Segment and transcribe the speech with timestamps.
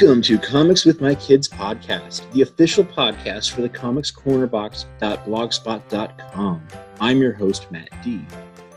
[0.00, 6.68] Welcome to Comics with My Kids podcast, the official podcast for the comicscornerbox.blogspot.com.
[7.00, 8.24] I'm your host, Matt D.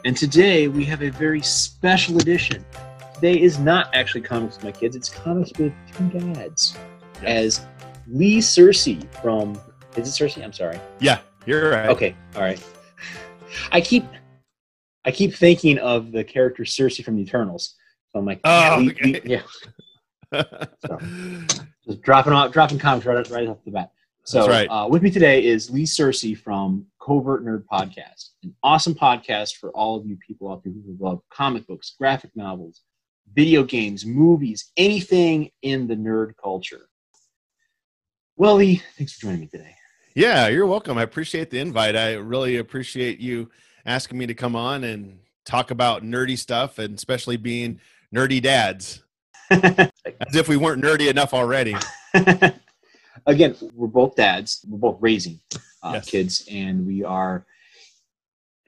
[0.04, 2.66] And today we have a very special edition.
[3.14, 6.76] Today is not actually Comics with My Kids, it's Comics with Two Dads.
[7.22, 7.68] As
[8.08, 9.62] Lee Cersei from.
[9.96, 10.44] Is it Cersei?
[10.44, 10.80] I'm sorry.
[11.00, 11.90] Yeah, you're right.
[11.90, 12.60] Okay, all right.
[13.72, 14.06] I keep.
[15.06, 17.76] I keep thinking of the character Sersi from the Eternals.
[18.12, 19.22] So I'm like, Oh, Lee- okay.
[19.24, 19.42] Yeah.
[21.86, 23.92] just dropping off dropping comics right, right off the bat.
[24.24, 24.68] So right.
[24.68, 29.72] uh, with me today is Lee Cersei from Covert Nerd Podcast, an awesome podcast for
[29.72, 32.82] all of you people out there who love comic books, graphic novels,
[33.34, 36.88] video games, movies, anything in the nerd culture.
[38.38, 39.76] Well, Lee, thanks for joining me today.
[40.16, 40.98] yeah, you're welcome.
[40.98, 41.96] I appreciate the invite.
[41.96, 43.50] I really appreciate you
[43.86, 47.80] asking me to come on and talk about nerdy stuff, and especially being
[48.14, 49.04] nerdy dads.
[50.28, 51.76] As if we weren't nerdy enough already.
[53.26, 54.66] Again, we're both dads.
[54.68, 55.40] We're both raising
[55.84, 56.10] uh, Yes.
[56.10, 57.46] kids, and we are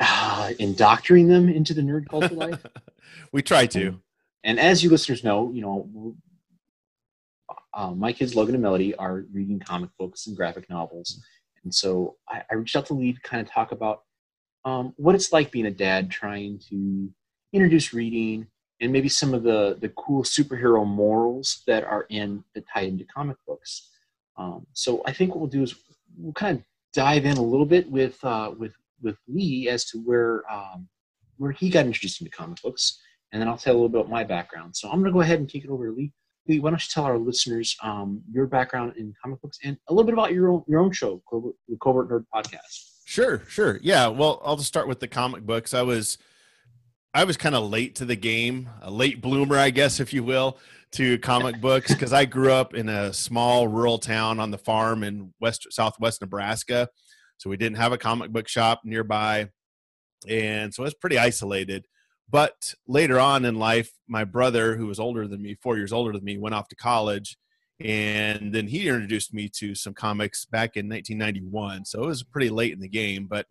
[0.01, 2.65] uh, indoctrinating them into the nerd culture life.
[3.31, 3.99] we try to.
[4.43, 6.15] And as you listeners know, you know,
[7.73, 11.21] uh, my kids Logan and Melody are reading comic books and graphic novels,
[11.63, 14.01] and so I, I reached out to Lee to kind of talk about
[14.65, 17.09] um, what it's like being a dad, trying to
[17.53, 18.47] introduce reading
[18.83, 23.05] and maybe some of the the cool superhero morals that are in that tie into
[23.05, 23.89] comic books.
[24.37, 25.75] Um, so I think what we'll do is
[26.17, 29.97] we'll kind of dive in a little bit with uh, with with Lee as to
[29.99, 30.87] where um,
[31.37, 32.99] where he got introduced into comic books
[33.33, 34.75] and then I'll tell a little bit about my background.
[34.75, 36.13] So I'm going to go ahead and kick it over to Lee.
[36.47, 39.93] Lee, why don't you tell our listeners um, your background in comic books and a
[39.93, 42.91] little bit about your own your own show, Covert, the Covert Nerd Podcast.
[43.05, 43.79] Sure, sure.
[43.81, 44.07] Yeah.
[44.07, 45.73] Well, I'll just start with the comic books.
[45.73, 46.17] I was
[47.13, 50.23] I was kind of late to the game, a late bloomer, I guess, if you
[50.23, 50.57] will,
[50.93, 55.03] to comic books because I grew up in a small rural town on the farm
[55.03, 56.89] in west southwest Nebraska.
[57.37, 59.49] So we didn't have a comic book shop nearby.
[60.27, 61.85] And so I was pretty isolated.
[62.29, 66.13] But later on in life, my brother, who was older than me, four years older
[66.13, 67.37] than me, went off to college.
[67.79, 71.85] And then he introduced me to some comics back in 1991.
[71.85, 73.27] So it was pretty late in the game.
[73.27, 73.45] But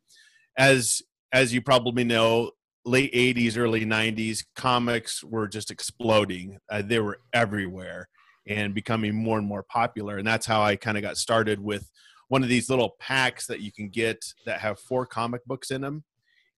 [0.57, 1.01] as
[1.33, 2.51] as you probably know,
[2.85, 6.59] late 80s, early 90s, comics were just exploding.
[6.71, 8.09] Uh, they were everywhere
[8.47, 10.19] and becoming more and more popular.
[10.19, 11.89] And that's how I kind of got started with
[12.29, 15.83] one of these little packs that you can get that have four comic books in
[15.83, 16.05] them.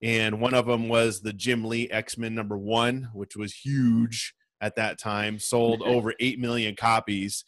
[0.03, 4.35] And one of them was the Jim Lee X Men number one, which was huge
[4.61, 7.45] at that time, sold over 8 million copies.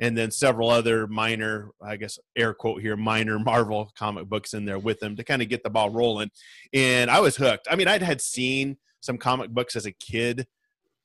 [0.00, 4.64] And then several other minor, I guess, air quote here, minor Marvel comic books in
[4.64, 6.30] there with them to kind of get the ball rolling
[6.72, 7.66] and I was hooked.
[7.70, 10.46] I mean, I'd had seen some comic books as a kid,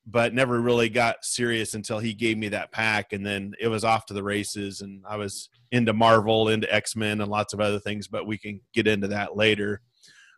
[0.06, 3.84] but never really got serious until he gave me that pack, and then it was
[3.84, 4.80] off to the races.
[4.80, 8.36] And I was into Marvel, into X Men, and lots of other things, but we
[8.36, 9.80] can get into that later.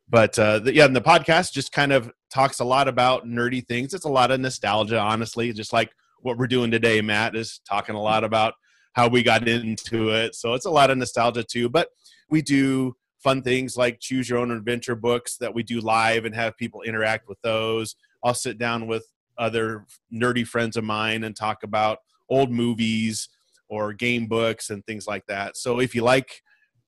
[0.09, 3.67] But uh, the, yeah, and the podcast just kind of talks a lot about nerdy
[3.67, 3.93] things.
[3.93, 5.91] It's a lot of nostalgia, honestly, just like
[6.21, 7.01] what we're doing today.
[7.01, 8.55] Matt is talking a lot about
[8.93, 11.69] how we got into it, so it's a lot of nostalgia too.
[11.69, 11.89] But
[12.31, 16.35] we do fun things like choose your own adventure books that we do live and
[16.35, 17.97] have people interact with those.
[18.25, 19.05] I'll sit down with
[19.39, 23.29] other nerdy friends of mine and talk about old movies
[23.69, 25.57] or game books and things like that.
[25.57, 26.43] So if you like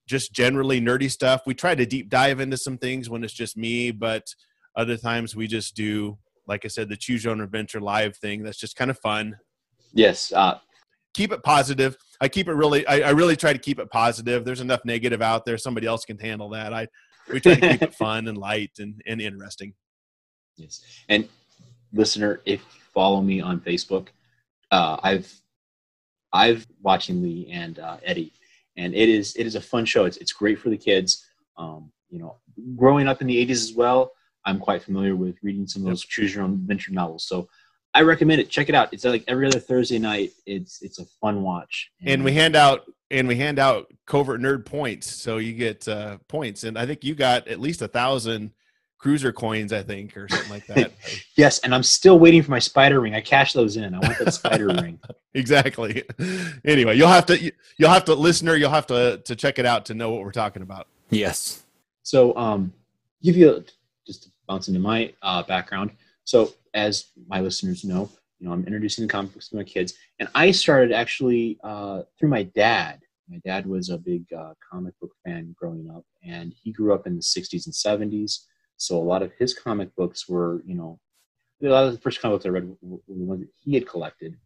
[0.06, 3.56] just generally nerdy stuff, we try to deep dive into some things when it's just
[3.56, 4.34] me, but
[4.76, 6.18] other times we just do
[6.48, 9.36] like I said the choose your own adventure live thing that's just kind of fun
[9.92, 10.58] Yes, uh,
[11.14, 11.96] keep it positive.
[12.20, 12.86] I keep it really.
[12.86, 14.44] I, I really try to keep it positive.
[14.44, 15.58] There's enough negative out there.
[15.58, 16.72] Somebody else can handle that.
[16.72, 16.88] I
[17.32, 19.74] we try to keep it fun and light and, and interesting.
[20.56, 20.82] yes.
[21.08, 21.28] And
[21.92, 24.08] listener, if you follow me on Facebook,
[24.70, 25.32] uh, I've
[26.32, 28.32] I've watching Lee and uh, Eddie,
[28.76, 30.04] and it is it is a fun show.
[30.04, 31.26] It's it's great for the kids.
[31.56, 32.36] Um, you know,
[32.76, 34.12] growing up in the '80s as well,
[34.44, 37.26] I'm quite familiar with reading some of those choose your own adventure novels.
[37.26, 37.48] So
[37.94, 38.50] I recommend it.
[38.50, 38.92] Check it out.
[38.92, 40.30] It's like every other Thursday night.
[40.46, 41.90] It's it's a fun watch.
[42.04, 46.18] And we hand out and we hand out covert nerd points, so you get uh,
[46.28, 46.64] points.
[46.64, 48.52] And I think you got at least a thousand
[48.98, 50.92] cruiser coins, I think, or something like that.
[51.36, 53.14] yes, and I'm still waiting for my spider ring.
[53.14, 53.94] I cashed those in.
[53.94, 54.98] I want that spider ring.
[55.34, 56.04] exactly.
[56.64, 59.86] Anyway, you'll have to you'll have to listener, you'll have to to check it out
[59.86, 60.88] to know what we're talking about.
[61.10, 61.64] Yes.
[62.02, 62.72] So, um,
[63.22, 63.77] give you a, just to
[64.48, 65.92] bounce into my uh, background.
[66.24, 69.94] So, as my listeners know, you know, I'm introducing the comic books to my kids,
[70.18, 73.00] and I started actually uh, through my dad.
[73.28, 77.06] My dad was a big uh, comic book fan growing up, and he grew up
[77.06, 77.74] in the '60s and
[78.12, 78.44] '70s.
[78.76, 81.00] So a lot of his comic books were, you know,
[81.62, 83.88] a lot of the first comic books I read were the ones that he had
[83.88, 84.36] collected.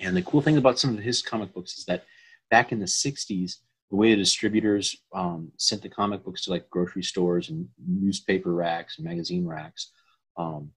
[0.00, 2.04] And the cool thing about some of his comic books is that
[2.50, 3.56] back in the '60s,
[3.90, 8.52] the way the distributors um, sent the comic books to like grocery stores and newspaper
[8.52, 9.92] racks and magazine racks,
[10.36, 10.70] um,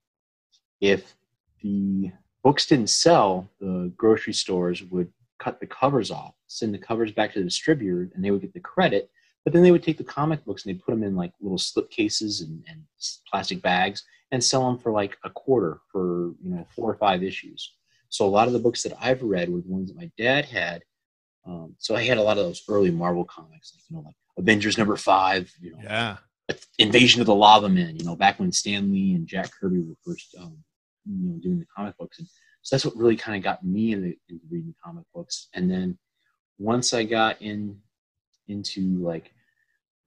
[0.80, 1.16] if
[1.62, 2.12] the
[2.44, 7.34] books didn't sell, the grocery stores would cut the covers off, send the covers back
[7.34, 9.10] to the distributor, and they would get the credit.
[9.44, 11.58] But then they would take the comic books and they put them in like little
[11.58, 12.84] slip cases and, and
[13.30, 17.24] plastic bags and sell them for like a quarter for you know four or five
[17.24, 17.74] issues.
[18.10, 20.46] So a lot of the books that I've read were the ones that my dad
[20.46, 20.84] had.
[21.46, 24.16] Um, so I had a lot of those early Marvel comics, like you know, like
[24.38, 26.18] Avengers number five, you know, Yeah.
[26.78, 29.96] Invasion of the Lava Men, you know, back when Stan Lee and Jack Kirby were
[30.06, 30.58] first, um,
[31.06, 32.20] you know, doing the comic books.
[32.20, 32.28] And
[32.62, 35.48] so that's what really kind of got me into, into reading comic books.
[35.54, 35.98] And then
[36.60, 37.80] once I got in
[38.48, 39.32] into like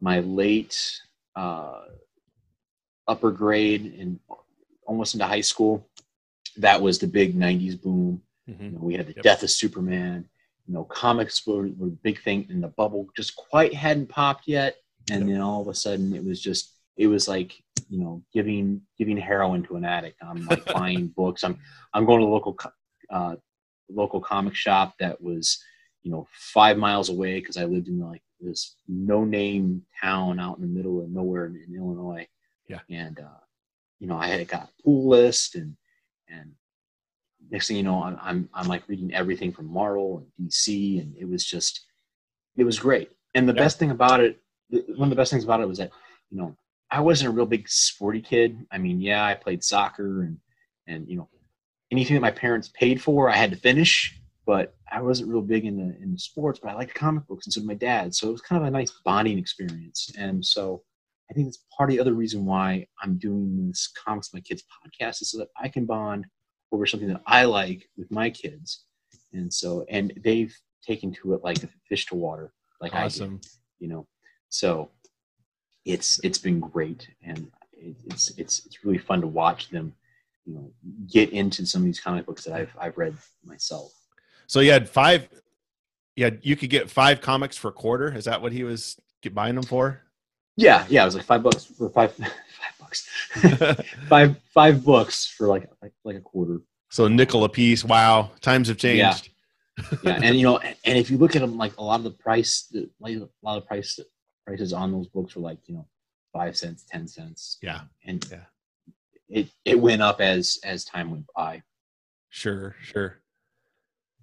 [0.01, 1.01] my late
[1.35, 1.85] uh,
[3.09, 4.21] upper grade and
[4.87, 5.89] almost into high school,
[6.59, 8.23] that was the big 90s boom.
[8.47, 8.73] You Mhm.
[8.75, 9.23] know, we had the Yep.
[9.23, 10.29] death of Superman.
[10.67, 14.47] You know, comics were, were the big thing, and the bubble just quite hadn't popped
[14.49, 14.77] yet.
[15.11, 15.29] And Yep.
[15.29, 17.53] then all of a sudden, it was just it was like
[17.91, 20.23] you know giving giving heroin to an addict.
[20.23, 21.45] I'm like buying books.
[21.45, 21.59] I'm
[21.93, 22.57] I'm going to the local
[23.11, 23.37] uh,
[23.91, 25.63] local comic shop that was
[26.03, 30.57] you know five miles away because I lived in like this no name town out
[30.57, 32.27] in the middle of nowhere in, in Illinois.
[32.69, 32.81] Yeah.
[32.91, 33.41] And uh,
[34.01, 35.77] you know I had got a pool list and
[36.29, 36.53] and
[37.51, 41.15] next thing you know I'm, I'm i'm like reading everything from marvel and dc and
[41.17, 41.87] it was just
[42.57, 43.11] it was great.
[43.35, 43.63] And the Yeah.
[43.63, 45.91] best thing about it one of the best things about it was that
[46.31, 46.57] you know
[46.91, 48.65] i wasn't a real big sporty kid.
[48.71, 50.39] I mean yeah i played soccer and
[50.87, 51.29] and you know
[51.91, 55.65] anything that my parents paid for i had to finish but i wasn't real big
[55.65, 58.15] in the in the sports but i liked comic books and so did my dad.
[58.15, 60.11] So it was kind of a nice bonding experience.
[60.19, 60.83] And so
[61.31, 64.43] i think that's part of the other reason why i'm doing this comics with my
[64.43, 66.27] kids podcast is so that i can bond
[66.75, 68.85] over something that I like with my kids.
[69.33, 70.55] And so, and they've
[70.87, 73.35] taken to it like fish to water, like Awesome.
[73.35, 73.47] I did,
[73.81, 74.07] you know.
[74.49, 74.91] So
[75.85, 79.95] it's it's been great, and it's it's it's really fun to watch them,
[80.45, 80.71] you know,
[81.11, 83.93] get into some of these comic books that I've I've read myself.
[84.47, 85.29] So you had five.
[86.17, 88.15] Yeah, you could get five comics for a quarter.
[88.15, 90.01] Is that what he was get- buying them for?
[90.57, 92.15] Yeah, yeah, it was like five bucks for five
[92.79, 93.09] bucks,
[94.09, 96.61] five five books for like like like a quarter.
[96.91, 97.85] so a nickel a piece.
[97.85, 99.31] Wow, times have changed.
[100.05, 102.05] yeah, and you know, and, and if you look at them, like a lot of
[102.05, 103.99] the price, like a lot of price
[104.47, 105.87] prices on those books were like you know
[106.33, 107.59] five cents, ten cents.
[107.63, 107.81] Yeah.
[108.05, 108.45] and Yeah.
[109.29, 111.63] it it went up as as time went by.
[112.31, 113.21] Sure, sure.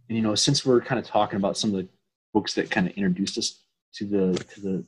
[0.09, 1.87] And you know, since we're kind of talking about some of the
[2.33, 3.63] books that kind of introduced us
[3.95, 4.85] to the to the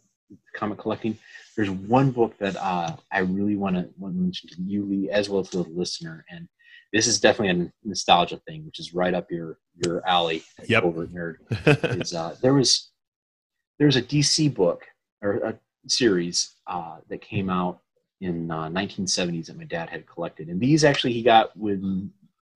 [0.56, 1.18] comic collecting,
[1.56, 5.10] there's one book that uh, I really want to want to mention to you, Lee,
[5.10, 6.48] as well as to the listener, and
[6.92, 10.44] this is definitely a nostalgia thing, which is right up your your alley.
[10.68, 10.84] Yep.
[10.84, 11.36] Over nerd.
[12.02, 12.92] is uh, there was
[13.78, 14.86] there was a DC book
[15.22, 17.80] or a series uh, that came out
[18.22, 21.84] in uh, 1970s that my dad had collected, and these actually he got with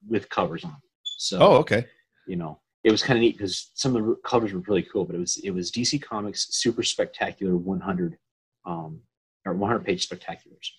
[0.08, 0.78] with covers on.
[1.18, 1.86] So oh, okay.
[2.28, 5.04] you know it was kind of neat because some of the covers were really cool,
[5.04, 8.18] but it was it was DC Comics Super Spectacular 100
[8.68, 9.00] um,
[9.46, 10.70] or 100 page spectaculars,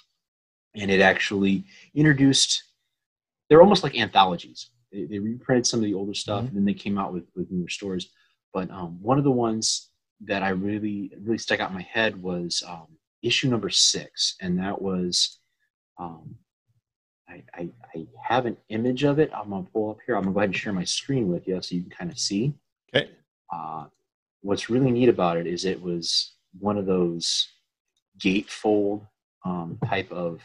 [0.76, 1.64] and it actually
[1.95, 2.62] introduced.
[3.49, 4.71] They're almost like anthologies.
[4.92, 7.50] They, they reprinted some of the older stuff, and then they came out with with
[7.50, 8.11] newer stories.
[8.52, 9.90] But um, one of the ones
[10.26, 12.87] that I really really stuck out in my head was um,
[13.23, 15.40] issue number six, and that was.
[15.99, 16.37] Um,
[17.30, 19.30] I, I, I have an image of it.
[19.35, 20.16] I'm gonna pull up here.
[20.16, 22.18] I'm gonna go ahead and share my screen with you so you can kind of
[22.18, 22.54] see.
[22.95, 23.11] Okay.
[23.52, 23.85] Uh,
[24.40, 27.47] what's really neat about it is it was one of those
[28.19, 29.07] gatefold
[29.45, 30.41] um, type of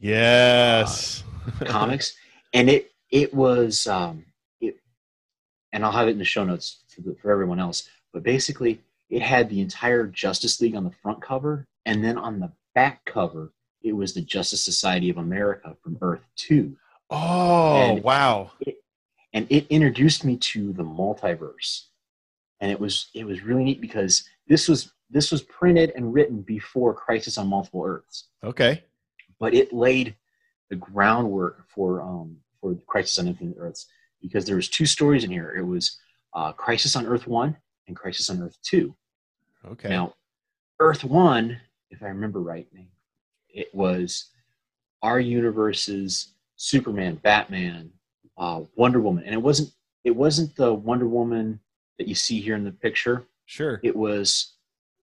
[0.00, 1.24] Yes.
[1.64, 2.16] comics,
[2.52, 4.24] and it it was um,
[4.60, 4.76] it,
[5.72, 7.88] and I'll have it in the show notes for, the, for everyone else.
[8.12, 8.80] But basically,
[9.10, 13.04] it had the entire Justice League on the front cover, and then on the back
[13.04, 16.76] cover, it was the Justice Society of America from Earth Two.
[17.10, 18.50] oh, And- wow.
[19.32, 21.84] and it introduced me to the multiverse
[22.60, 26.42] and it was it was really neat because this was this was printed and written
[26.42, 28.82] before crisis on multiple earths Okay.
[29.38, 30.14] but it laid
[30.70, 33.86] the groundwork for um for crisis on infinite earths
[34.20, 35.98] because there was two stories in here it was
[36.34, 37.56] uh, crisis on earth 1
[37.88, 38.94] and crisis on earth 2
[39.66, 39.88] Okay.
[39.88, 40.12] now
[40.78, 41.58] Earth One,
[41.90, 42.66] if I remember right,
[43.48, 44.26] it was
[45.02, 47.90] our universe's Superman, Batman,
[48.36, 49.70] uh, Wonder Woman, and it wasn't
[50.04, 51.58] it wasn't the Wonder Woman
[51.98, 53.24] that you see here in the picture.
[53.46, 53.80] Sure.
[53.82, 54.55] It was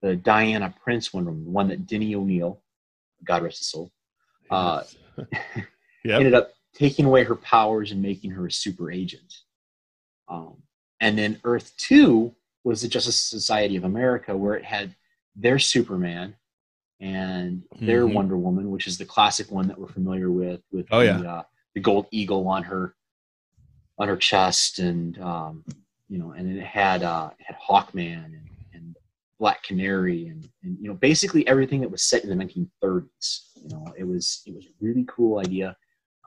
[0.03, 2.61] the Diana Prince one, the one that Denny O'Neill,
[3.23, 3.91] God rest his soul,
[4.51, 4.83] uh,
[6.05, 6.19] Yep.
[6.19, 9.33] ended up taking away her powers and making her a super agent.
[10.27, 10.61] Um,
[10.99, 14.93] and then Earth 2 was the Justice Society of America, where it had
[15.37, 16.35] their Superman
[16.99, 18.13] and their Mhm.
[18.13, 21.19] Wonder Woman, which is the classic one that we're familiar with, with Oh, the, yeah.
[21.35, 21.43] uh,
[21.73, 22.93] the gold eagle on her
[23.99, 25.63] on her chest, and um,
[26.09, 28.49] you know, and it had uh, it had Hawkman and
[29.43, 33.39] Black Canary, and, and you know, basically everything that was set in the 1930s.
[33.61, 35.75] You know, it was it was a really cool idea.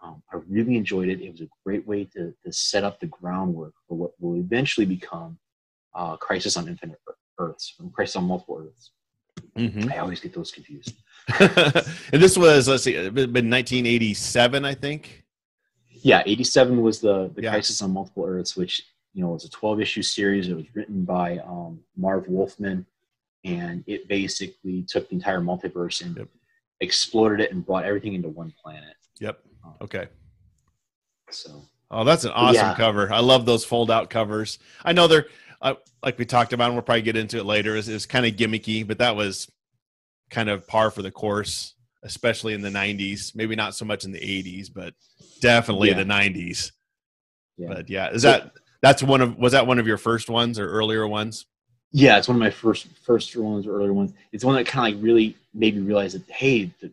[0.02, 1.23] Um, I really enjoyed it.
[1.23, 4.85] It was a great way to, to set up the groundwork for what will eventually
[4.85, 5.38] become
[5.94, 6.99] uh, Crisis on Infinite
[7.38, 8.90] Earths, from Crisis on Multiple Earths.
[9.56, 9.90] Mhm.
[9.90, 10.92] I always get those confused.
[11.40, 15.25] and this was let's see, it been 1987, I think.
[15.88, 17.52] Yeah, 87 was the, the Yeah.
[17.52, 18.82] Crisis on Multiple Earths, which
[19.14, 20.49] you know was a 12 issue series.
[20.50, 22.85] It was written by um, Marv Wolfman,
[23.47, 26.29] and it basically took the entire multiverse and Yep.
[26.81, 28.95] exploded it and brought everything into one planet.
[29.21, 29.41] Yep.
[29.83, 30.09] Okay.
[31.31, 32.75] So Oh, that's an awesome Yeah.
[32.75, 33.12] cover.
[33.12, 34.59] I love those fold out covers.
[34.85, 35.29] I know they're
[35.62, 37.76] uh, like we talked about, and we'll probably get into it later.
[37.76, 39.50] Is is kind of gimmicky, but that was
[40.31, 43.35] kind of par for the course, especially in the '90s.
[43.37, 44.95] Maybe not so much in the '80s, but
[45.41, 45.95] definitely Yeah.
[45.99, 46.73] the '90s.
[47.57, 50.59] yeah, But yeah, is that that's one of was that one of your first ones
[50.59, 51.47] or earlier ones?
[51.93, 54.12] Yeah, it's one of my first first ones or earlier ones.
[54.33, 56.93] It's one that kind of like really made me realize that hey, the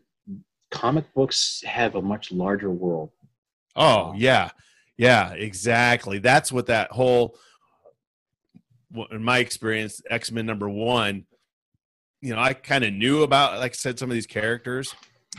[0.70, 3.10] comic books have a much larger world.
[3.76, 4.50] Oh yeah,
[4.96, 6.18] yeah, exactly.
[6.18, 7.36] That's what that whole,
[9.10, 11.26] in my experience, X Men number one.
[12.20, 14.94] You know, I kind of knew about, like I said, some of these characters,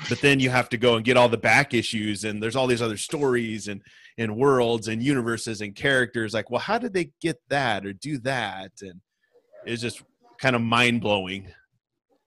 [0.07, 2.67] but then you have to go and get all the back issues, and there's all
[2.67, 3.81] these other stories and
[4.17, 6.33] and worlds and universes and characters.
[6.33, 8.71] Like, well, how did they get that or do that?
[8.81, 9.01] And
[9.65, 10.01] it's just
[10.39, 11.47] kind of mind blowing.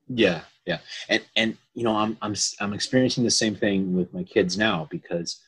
[0.09, 0.79] Yeah, yeah,
[1.09, 4.89] and and you know I'm I'm I'm experiencing the same thing with my kids now
[4.91, 5.41] because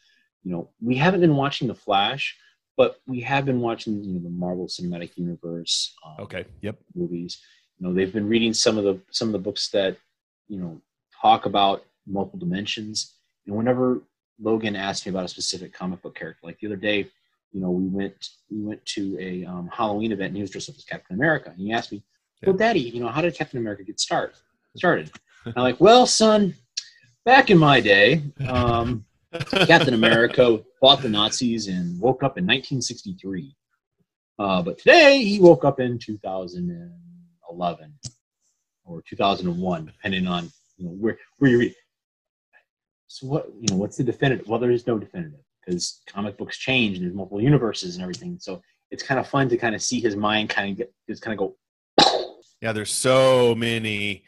[0.44, 2.36] you know we haven't been watching the Flash,
[2.76, 6.44] but we have been watching you know the Marvel Cinematic Universe um, Okay.
[6.62, 6.78] Yep.
[6.94, 7.40] movies.
[7.78, 9.96] You know they've been reading some of the some of the books that
[10.48, 10.80] you know
[11.20, 13.14] talk about multiple dimensions.
[13.46, 14.02] And whenever
[14.38, 17.08] Logan asked me about a specific comic book character, like the other day,
[17.52, 20.70] you know we went we went to a um, Halloween event and he was dressed
[20.70, 22.02] up as Captain America, and he asked me,
[22.44, 24.36] "Well, Daddy, you know how did Captain America get started?"
[24.76, 25.10] started.
[25.44, 26.54] And I'm like, well, son,
[27.24, 29.04] back in my day, um,
[29.46, 33.56] Captain America fought the Nazis and woke up in 1963.
[34.38, 37.94] Uh, but today he woke up in 2011
[38.84, 41.74] or 2001, depending on you know where where you read.
[43.06, 43.76] So what you know?
[43.76, 44.46] What's the definitive?
[44.46, 48.38] Well, there is no definitive because comic books change and there's multiple universes and everything.
[48.40, 51.22] So it's kind of fun to kind of see his mind kind of get just
[51.22, 51.54] kind of
[51.98, 52.36] go.
[52.60, 54.24] yeah there's so many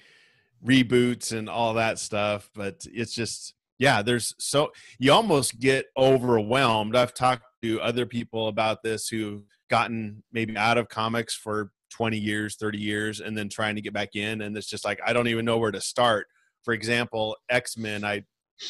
[0.64, 6.94] reboots and all that stuff but it's just yeah there's so you almost get overwhelmed
[6.94, 12.16] i've talked to other people about this who've gotten maybe out of comics for 20
[12.16, 15.12] years 30 years and then trying to get back in and it's just like i
[15.12, 16.26] don't even know where to start
[16.64, 18.22] for example x-men i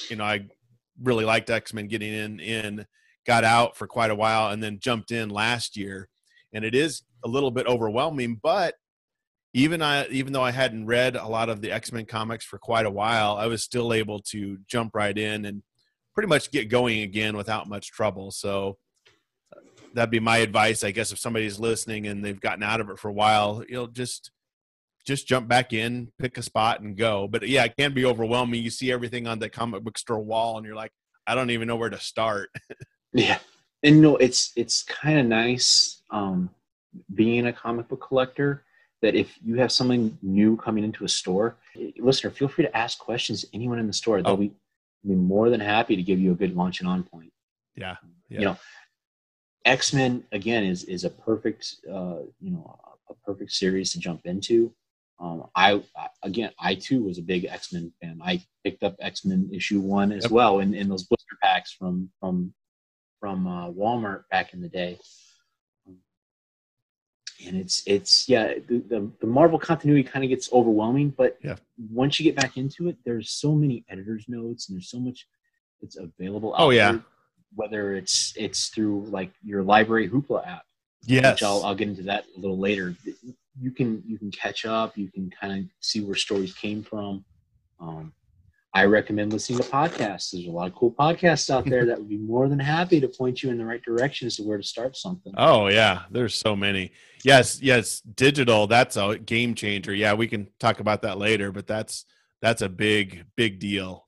[0.08, 0.40] you know i
[1.00, 2.86] really liked x-men getting in in
[3.26, 6.08] got out for quite a while and then jumped in last year
[6.52, 8.74] and it is a little bit overwhelming but
[9.54, 12.86] even I even though I hadn't read a lot of the X-Men comics for quite
[12.86, 15.62] a while, I was still able to jump right in and
[16.14, 18.30] pretty much get going again without much trouble.
[18.30, 18.78] So
[19.94, 22.98] that'd be my advice, I guess, if somebody's listening and they've gotten out of it
[22.98, 24.30] for a while, you know, just
[25.04, 27.26] just jump back in, pick a spot and go.
[27.28, 28.62] But yeah, it can be overwhelming.
[28.62, 30.92] You see everything on the comic book store wall and you're like,
[31.26, 32.50] I don't even know where to start.
[33.14, 33.38] Yeah,
[33.82, 36.48] and you know it's it's kind of nice um,
[37.14, 38.64] being a comic book collector
[39.02, 42.74] that if you have something new coming into a store, eh, listener, feel free to
[42.74, 44.22] ask questions to anyone in the store.
[44.22, 44.36] They'll Oh.
[44.38, 44.52] be,
[45.06, 47.32] be more than happy to give you a good launch and on point.
[47.76, 47.96] Yeah.
[48.30, 48.38] Yeah.
[48.38, 48.56] You know,
[49.66, 52.78] X Men again is is a perfect uh, you know
[53.10, 54.72] a perfect series to jump into.
[55.22, 55.80] Um, I
[56.24, 58.18] again I too was a big X Men fan.
[58.22, 60.32] I picked up X Men issue one as Yep.
[60.32, 62.52] well in, in those blister packs from from
[63.20, 64.98] from uh, Walmart back in the day.
[67.46, 71.56] And it's it's yeah the, the, the Marvel continuity kind of gets overwhelming, but Yeah.
[71.90, 75.26] once you get back into it, there's so many editors notes and there's so much
[75.80, 76.54] that's available.
[76.56, 76.92] Oh, yeah.
[76.92, 77.02] there,
[77.54, 80.62] whether it's it's through like your library Hoopla app,
[81.04, 81.34] Yes.
[81.34, 82.94] which I'll, I'll get into that a little later.
[83.60, 84.96] You can you can catch up.
[84.96, 87.24] You can kind of see where stories came from.
[87.80, 88.12] Um,
[88.74, 90.30] I recommend listening to podcasts.
[90.30, 93.08] There's a lot of cool podcasts out there that would be more than happy to
[93.08, 95.34] point you in the right direction as to where to start something.
[95.36, 96.92] Oh yeah, there's so many.
[97.22, 98.66] Yes, yes, digital.
[98.66, 99.94] That's a game changer.
[99.94, 102.06] Yeah, we can talk about that later, but that's
[102.40, 104.06] that's a big big deal.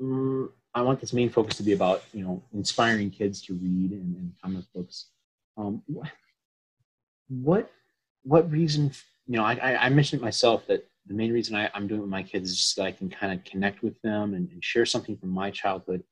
[0.00, 3.92] Mm, I want this main focus to be about you know inspiring kids to read
[3.92, 5.06] and, and comic books.
[5.56, 5.82] Um,
[7.28, 7.70] what
[8.24, 8.92] what reason?
[9.26, 12.10] You know, I, I mentioned myself that the main reason I, am doing it with
[12.10, 14.86] my kids is just that I can kind of connect with them and, and share
[14.86, 16.02] something from my childhood.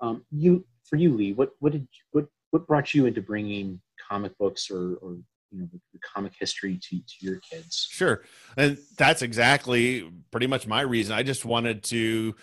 [0.00, 4.36] Um, you, for you, Lee, what what did what what brought you into bringing comic
[4.38, 5.16] books or or
[5.50, 7.88] you know the, the comic history to to your kids?
[7.90, 8.22] Sure,
[8.56, 11.14] and that's exactly pretty much my reason.
[11.14, 12.34] I just wanted to.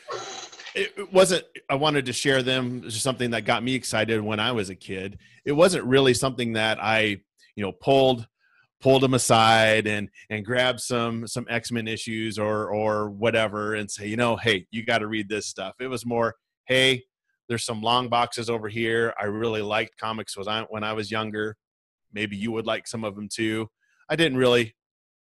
[0.73, 1.43] It wasn't.
[1.69, 2.89] I wanted to share them.
[2.89, 5.19] Something that got me excited when I was a kid.
[5.45, 7.19] It wasn't really something that I,
[7.55, 8.27] you know, pulled
[8.81, 14.07] pulled them aside and and grabbed some some X-Men issues or or whatever and say,
[14.07, 15.75] you know, hey, you got to read this stuff.
[15.79, 16.35] It was more,
[16.65, 17.03] hey,
[17.47, 19.13] there's some long boxes over here.
[19.19, 21.57] I really liked comics was I when I was younger.
[22.13, 23.69] Maybe you would like some of them too.
[24.09, 24.75] I didn't really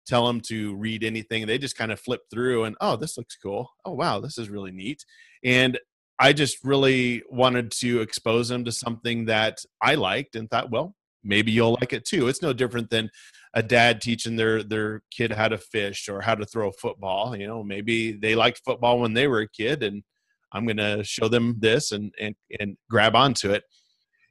[0.06, 1.48] tell them to read anything.
[1.48, 3.70] They just kind of flipped through and oh, this looks cool.
[3.86, 5.06] Oh wow, this is really neat.
[5.44, 5.80] And
[6.18, 10.96] I just really wanted to expose them to something that I liked and thought, well,
[11.26, 12.28] maybe you'll like it too.
[12.28, 13.10] It's no different than
[13.54, 17.36] a dad teaching their their kid how to fish or how to throw a football.
[17.36, 20.04] You know, maybe they liked football when they were a kid, and
[20.54, 23.64] I'm going to show them this and and and grab onto it.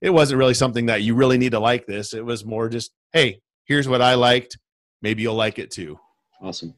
[0.01, 2.13] It wasn't really something that you really need to like this.
[2.13, 4.59] It was more just, hey, here's what I liked.
[5.01, 5.99] Maybe you'll like it too.
[6.43, 6.75] Awesome.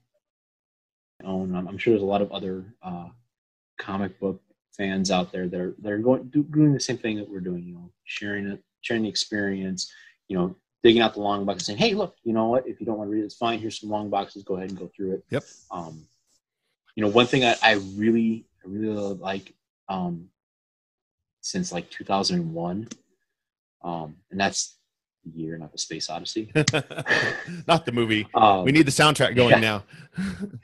[1.25, 3.09] Oh, I'm sure there's a lot of other uh,
[3.79, 4.41] comic book
[4.77, 7.65] fans out there that are that are going doing the same thing that we're doing.
[7.65, 9.91] You know, sharing it, sharing the experience.
[10.29, 12.67] You know, digging out the long box and saying, "Hey, look, you know what?
[12.67, 13.59] If you don't want to read it, it's fine.
[13.59, 14.43] Here's some long boxes.
[14.43, 15.45] Go ahead and go through it." Yep.
[15.71, 16.07] Um,
[16.95, 19.55] you know, one thing I, I really, I really like
[19.89, 20.29] um,
[21.41, 22.89] since like 2001,
[23.85, 24.77] um, and that's
[25.25, 26.51] the year, not the Space Odyssey,
[27.69, 28.27] not the movie.
[28.35, 29.83] Um, we need the soundtrack going yeah.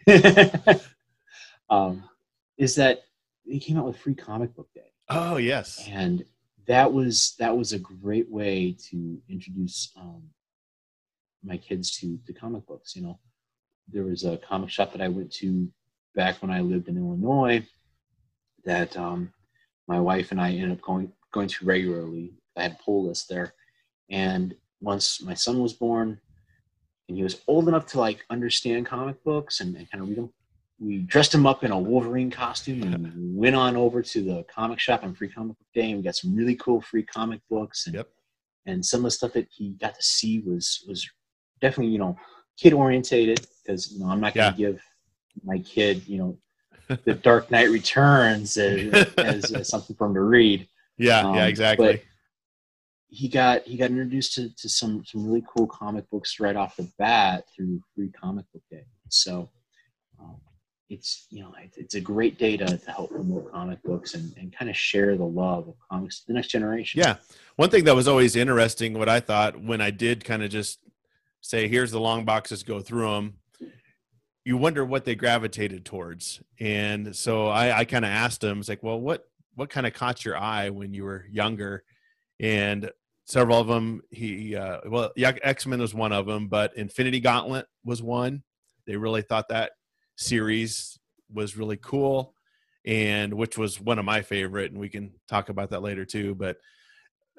[0.07, 0.81] now.
[1.70, 2.05] um,
[2.57, 3.03] is that
[3.46, 4.92] they came out with Free Comic Book Day?
[5.09, 6.25] Oh yes, and
[6.66, 10.22] that was that was a great way to introduce um,
[11.44, 12.94] my kids to the comic books.
[12.94, 13.18] You know,
[13.88, 15.68] there was a comic shop that I went to
[16.14, 17.66] back when I lived in Illinois
[18.64, 19.33] that um,
[19.88, 22.33] my wife and I ended up going going to regularly.
[22.57, 23.55] I had a pull list there,
[24.11, 26.20] and once my son was born,
[27.09, 30.18] and he was old enough to like understand comic books and, and kind of read
[30.18, 30.33] them,
[30.83, 34.81] we dressed him up in a Wolverine costume and went on over to the comic
[34.81, 37.87] shop on Free Comic Book Day, and we got some really cool free comic books.
[37.87, 38.09] And, yep.
[38.66, 41.09] and some of the stuff that he got to see was was
[41.61, 42.16] definitely you know
[42.59, 44.68] kid orientated because you know I'm not going to yeah.
[44.71, 44.83] give
[45.45, 46.38] my kid you know
[47.05, 50.68] the Dark Knight Returns as, as, as, something for him to read.
[50.99, 52.03] Yeah, um, yeah, exactly.
[53.09, 56.77] he got he got introduced to, to some some really cool comic books right off
[56.77, 58.85] the bat through Free Comic Book Day.
[59.09, 59.51] So.
[60.92, 64.55] It's you know it's a great day to, to help promote comic books and, and
[64.55, 67.00] kind of share the love of comics to the next generation.
[67.00, 67.16] Yeah.
[67.57, 70.81] One thing that was always interesting what i thought when i did kind of just
[71.40, 73.35] say here's the long boxes go through them
[74.44, 76.42] you wonder what they gravitated towards.
[76.61, 79.24] And so i, I kind of asked them it's like well what
[79.55, 81.85] what kind of caught your eye when you were younger?
[82.40, 82.90] And
[83.26, 88.02] several of them he uh, well x-men was one of them but infinity gauntlet was
[88.02, 88.42] one.
[88.87, 89.72] They really thought that
[90.16, 90.98] series
[91.33, 92.35] was really cool
[92.85, 96.35] and which was one of my favorite and we can talk about that later too
[96.35, 96.57] but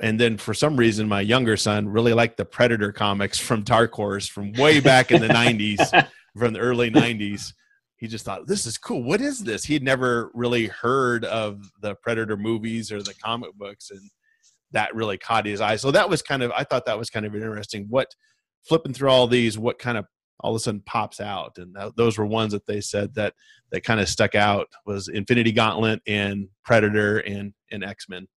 [0.02, 3.94] and then for some reason my younger son really liked the predator comics from dark
[3.94, 6.08] horse from way back in the 90s
[6.38, 7.54] from the early 90s
[8.04, 9.02] he just thought this is cool.
[9.02, 9.64] What is this?
[9.64, 14.02] He'd never really heard of the predator movies or the comic books and
[14.74, 15.78] that really caught his eye.
[15.78, 17.86] So that was kind of i thought that was kind of interesting.
[17.90, 18.10] What
[18.68, 20.06] flipping through all these what kind of
[20.44, 21.58] all of a sudden pops out.
[21.58, 23.34] And those were ones that they said that
[23.72, 28.28] that kind of stuck out was infinity gauntlet and predator and and x-men.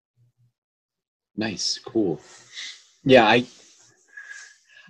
[1.37, 1.79] Nice.
[1.85, 2.21] Cool.
[3.05, 3.45] Yeah i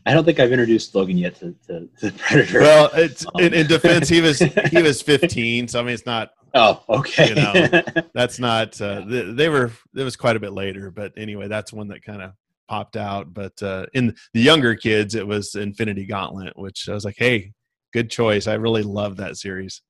[0.06, 2.60] i don't think i've introduced logan yet to, to, to predator.
[2.60, 3.42] Well it's um.
[3.42, 4.38] in, in, defense he was
[4.70, 7.30] he was 15 so i mean it's not oh okay.
[7.30, 7.82] you know
[8.14, 11.72] that's not uh, they, they were it was quite a bit later but anyway that's
[11.72, 12.32] one that kind of
[12.68, 13.32] popped out.
[13.32, 17.52] But uh, in the younger kids, it was Infinity Gauntlet, which I was like, hey,
[17.92, 18.46] good choice.
[18.46, 19.82] I really love that series.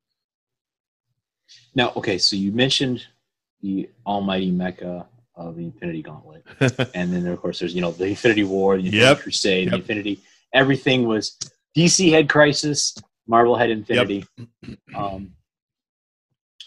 [1.75, 3.07] Now, okay, so you mentioned
[3.63, 6.43] the almighty mecca of the Infinity Gauntlet,
[6.95, 9.21] and then of course there's you know the Infinity War, the Infinity yep.
[9.21, 9.71] Crusade, yep.
[9.73, 10.21] the Infinity.
[10.53, 11.39] Everything was
[11.77, 14.25] DC had Crisis, Marvel had Infinity.
[14.95, 15.33] Um,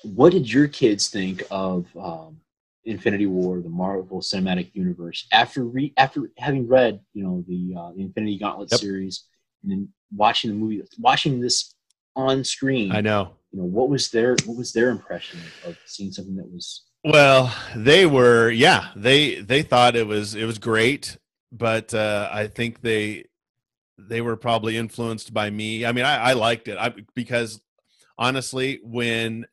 [0.04, 2.40] what did your kids think of um,
[2.90, 7.92] Infinity War, the Marvel Cinematic Universe, after re- after having read, you know, the, uh,
[7.96, 8.80] the Infinity Gauntlet Yep.
[8.80, 9.26] series,
[9.64, 11.76] and then watching the movie, watching this
[12.16, 12.92] on screen?
[12.94, 13.36] I know.
[13.52, 17.54] You know, what was their what was their impression of seeing something that was Well,
[17.76, 21.18] they were, yeah, they they thought it was it was great,
[21.52, 23.26] but uh, I think they
[23.98, 25.86] they were probably influenced by me.
[25.86, 27.62] I mean, I, I liked it I, because
[28.18, 29.46] honestly, when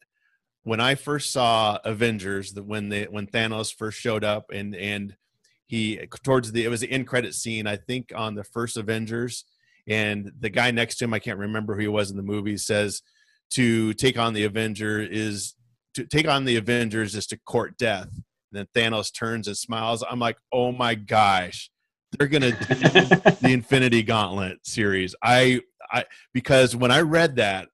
[0.66, 5.14] when I first saw Avengers, that when they when Thanos first showed up and and
[5.66, 9.44] he towards the it was the end credit scene, I think on the first Avengers,
[9.86, 12.56] and the guy next to him, I can't remember who he was in the movie,
[12.56, 13.00] says
[13.50, 15.54] to take on the Avenger is
[15.94, 18.08] to take on the Avengers is to court death.
[18.10, 20.02] And then Thanos turns and smiles.
[20.10, 21.70] I'm like, oh my gosh,
[22.10, 25.14] they're gonna do the Infinity Gauntlet series.
[25.22, 25.60] I,
[25.92, 27.68] I because when I read that,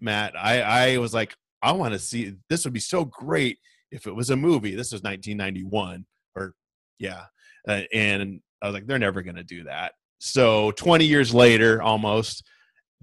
[0.00, 2.34] Matt, I, I was like, I want to see.
[2.48, 3.58] This would be so great
[3.90, 4.74] if it was a movie.
[4.74, 6.54] This was 1991, or
[6.98, 7.24] yeah,
[7.66, 9.92] uh, and I was like, they're never gonna do that.
[10.18, 12.44] So 20 years later, almost,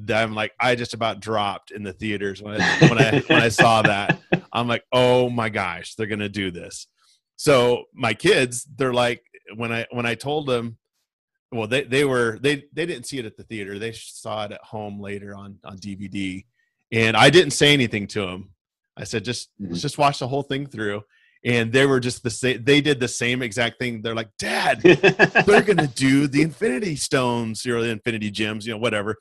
[0.10, 3.50] I'm like, I just about dropped in the theaters when I when I when I
[3.50, 4.20] saw that.
[4.54, 6.88] I'm like, oh my gosh, they're gonna do this.
[7.38, 9.24] So my kids, they're like,
[9.56, 10.78] when I when I told them,
[11.52, 13.80] well, they they were they they didn't see it at the theater.
[13.80, 16.46] They saw it at home later on on DVD,
[16.96, 18.52] and I didn't say anything to them.
[18.98, 19.82] I said, just let's Mhm.
[19.82, 21.02] just watch the whole thing through.
[21.44, 22.64] And they were just the same.
[22.64, 24.02] They did the same exact thing.
[24.02, 24.82] They're like, Dad,
[25.46, 29.16] they're gonna do the infinity stones or the infinity gems you know whatever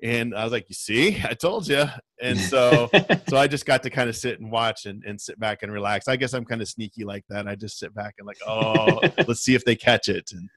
[0.00, 1.84] and i was like you see i told you
[2.22, 2.88] and so
[3.28, 5.72] so i just got to kind of sit and watch and, and sit back and
[5.72, 8.38] relax i guess i'm kind of sneaky like that i just sit back and like
[8.46, 10.48] oh let's see if they catch it and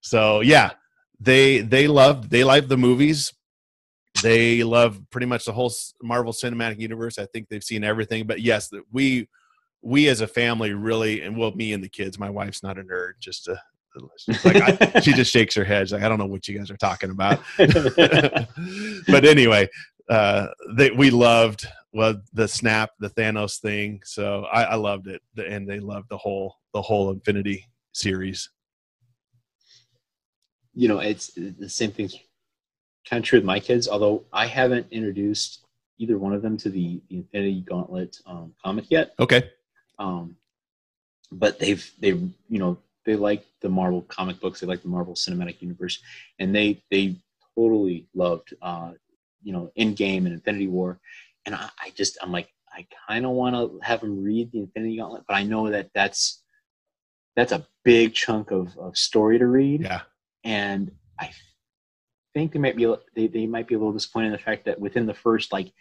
[0.00, 0.70] so yeah
[1.20, 3.30] they they loved they liked the movies
[4.22, 7.18] they love pretty much the whole marvel cinematic universe.
[7.18, 9.28] I think they've seen everything but yes we
[9.82, 12.82] we as a family really and well me and the kids my wife's not a
[12.82, 13.60] nerd just to
[14.44, 16.70] like I, she just shakes her head she's like i don't know what you guys
[16.70, 17.40] are talking about.
[19.08, 19.68] But anyway
[20.08, 25.20] uh they, we loved well the snap the thanos thing so i, I loved it
[25.36, 28.50] and they loved the whole the whole infinity series.
[30.74, 32.16] You know, it's the same thing's
[33.08, 33.88] kind of true with my kids.
[33.88, 35.64] Although I haven't introduced
[35.98, 39.14] either one of them to the, the Infinity Gauntlet um, comic yet.
[39.18, 39.50] okay
[39.98, 40.36] Um,
[41.32, 44.60] but they've they've you know they like the Marvel comic books.
[44.60, 46.00] They like the Marvel Cinematic Universe,
[46.38, 47.16] and they they
[47.54, 48.92] totally loved uh,
[49.42, 51.00] you know Endgame and Infinity War.
[51.46, 54.60] And I, I just I'm like I kind of want to have them read the
[54.60, 56.42] Infinity Gauntlet, but I know that that's
[57.36, 60.00] that's a big chunk of, of story to read yeah
[60.44, 60.90] and
[61.20, 61.30] I
[62.38, 64.78] think they might be they, they might be a little disappointed in the fact that
[64.78, 65.72] within the first like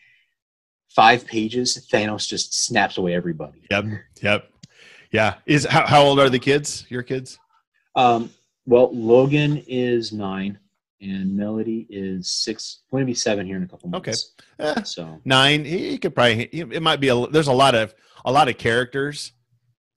[0.89, 3.62] five pages, Thanos just snaps away everybody.
[3.70, 3.86] yep
[4.22, 4.50] yep
[5.12, 7.38] yeah is how, how old are the kids your kids
[7.96, 8.30] Um,
[8.65, 10.60] well, Logan is nine,
[11.00, 12.82] and Melody is six.
[12.91, 14.12] Going to be seven here in a couple Okay.
[14.12, 14.34] months.
[14.60, 17.93] Eh, So nine he, could probably it might be a there's a lot of
[18.26, 19.32] a lot of characters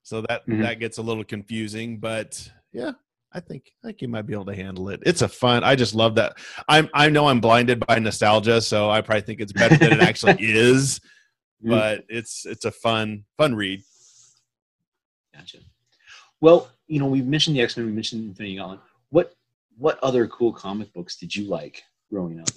[0.03, 0.61] so that Mhm.
[0.61, 2.29] that gets a little confusing but
[2.71, 2.91] yeah
[3.33, 5.75] i think i think you might be able to handle it it's a fun i
[5.75, 6.33] just love that
[6.67, 10.01] i'm i know i'm blinded by nostalgia so i probably think it's better than it
[10.01, 10.99] actually is
[11.63, 11.69] Mm.
[11.69, 13.83] but it's it's a fun fun read
[15.35, 15.59] gotcha.
[16.39, 17.85] Well, you know, we mentioned the X Men.
[17.85, 18.79] We mentioned Infinity Gauntlet.
[19.09, 19.35] What
[19.77, 22.47] what other cool comic books did you like growing up?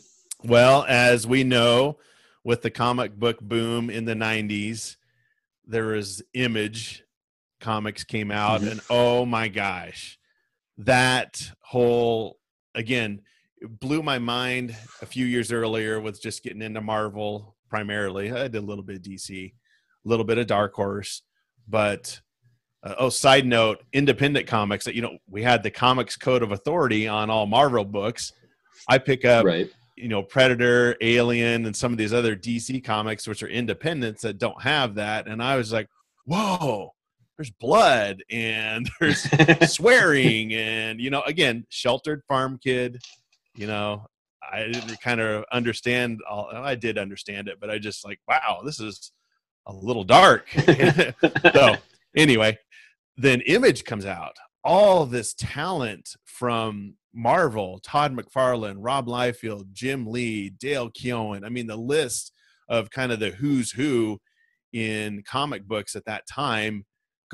[0.43, 1.99] Well, as we know,
[2.45, 4.97] with the comic book boom in the 90s,
[5.67, 7.05] there was Image
[7.61, 8.71] comics came out, Mhm.
[8.73, 10.19] and oh my gosh,
[10.79, 12.39] that whole,
[12.75, 13.21] again,
[13.59, 18.31] it blew my mind a few years earlier with just getting into Marvel primarily.
[18.31, 21.23] I did a little bit of DC, a little bit of Dark Horse,
[21.69, 22.21] but.
[22.83, 26.53] Uh, oh, side note, independent comics that you know we had the Comics Code of
[26.53, 28.35] Authority on all Marvel books.
[28.89, 29.71] I pick up right.
[29.97, 34.39] you know predator alien and some of these other dc comics which are independents that
[34.39, 35.89] don't have that and i was like
[36.25, 36.94] whoa
[37.37, 39.29] there's blood and there's
[39.73, 43.03] swearing and you know again sheltered farm kid
[43.57, 44.07] you know
[44.53, 48.61] i didn't kind of understand all i did understand it but i just like wow
[48.65, 49.13] this is
[49.67, 50.49] a little dark.
[51.55, 51.77] So
[52.17, 52.59] anyway
[53.17, 54.37] then image comes out.
[54.65, 61.69] All this talent from marvel todd mcfarlane rob liefeld jim lee dale keown i mean
[61.69, 62.33] the list
[62.69, 64.19] of kind of the who's who
[64.73, 66.85] in comic books at that time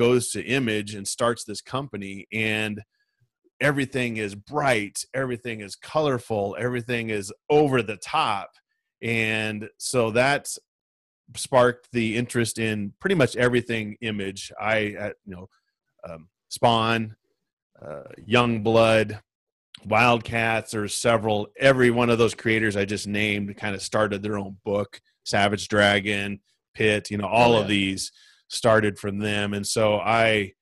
[0.00, 2.80] goes to image and starts this company and
[3.60, 8.48] everything is bright, everything is colorful, everything is over the top.
[9.02, 10.58] And so that's
[11.36, 14.50] sparked the interest in pretty much everything image.
[14.58, 15.48] I, uh, you know,
[16.08, 17.14] um, Spawn,
[17.84, 19.20] uh, Youngblood,
[19.84, 21.48] Wildcats, or several.
[21.58, 24.98] Every one of those creators I just named kind of started their own book.
[25.24, 26.40] Savage Dragon,
[26.72, 27.62] Pitt, you know, all oh, yeah.
[27.62, 28.12] of these
[28.50, 30.52] started from them, and so I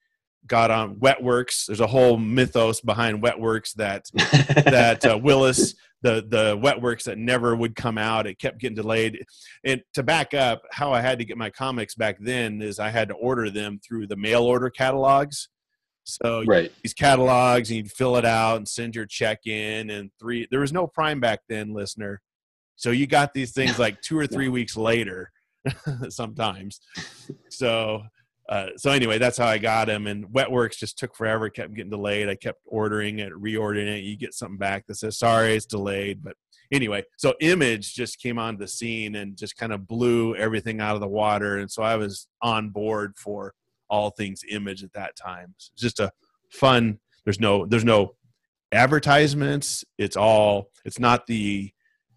[0.46, 1.66] got on Wetworks.
[1.66, 7.54] There's a whole mythos behind Wetworks that that uh, Whilce, the the Wetworks that never
[7.54, 9.24] would come out, it kept getting delayed.
[9.64, 12.90] And to back up, how I had to get my comics back then is I
[12.90, 15.48] had to order them through the mail order catalogs.
[16.04, 16.72] So right.
[16.82, 19.90] these catalogs, and you'd fill it out and send your check in.
[19.90, 22.22] And three, there was no Prime back then, listener.
[22.76, 25.30] So you got these things like two or three weeks later,
[26.08, 26.80] sometimes.
[27.48, 28.02] So
[28.48, 30.06] uh, so anyway, that's how I got him.
[30.06, 32.30] And Wetworks just took forever, kept getting delayed.
[32.30, 34.04] I kept ordering it, reordering it.
[34.04, 36.22] You get something back that says, sorry, it's delayed.
[36.24, 36.34] But
[36.72, 40.94] anyway, so Image just came onto the scene and just kind of blew everything out
[40.94, 41.58] of the water.
[41.58, 43.52] And so I was on board for
[43.90, 45.54] all things Image at that time.
[45.58, 46.10] So just a
[46.50, 47.00] fun.
[47.24, 48.14] There's no there's no
[48.72, 49.84] advertisements.
[49.98, 50.70] It's all.
[50.86, 51.70] It's not the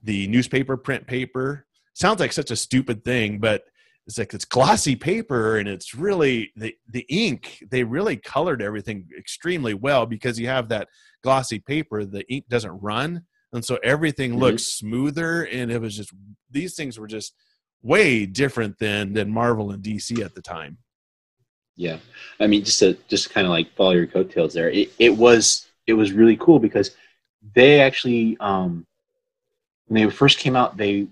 [0.03, 1.65] the newspaper print paper.
[1.93, 3.63] Sounds like such a stupid thing, but
[4.07, 9.07] it's like it's glossy paper and it's really the the ink they really colored everything
[9.17, 10.87] extremely well because you have that
[11.23, 13.23] glossy paper the ink doesn't run.
[13.53, 14.39] And so everything mm-hmm.
[14.39, 16.11] looks smoother and it was just
[16.49, 17.33] these things were just
[17.83, 20.77] way different than than marvel and dc at the time.
[21.75, 21.97] Yeah.
[22.39, 25.67] I mean just to just kind of like follow your coattails there it, it was
[25.87, 26.91] it was really cool because
[27.55, 28.85] they actually um
[29.87, 31.07] when they first came out they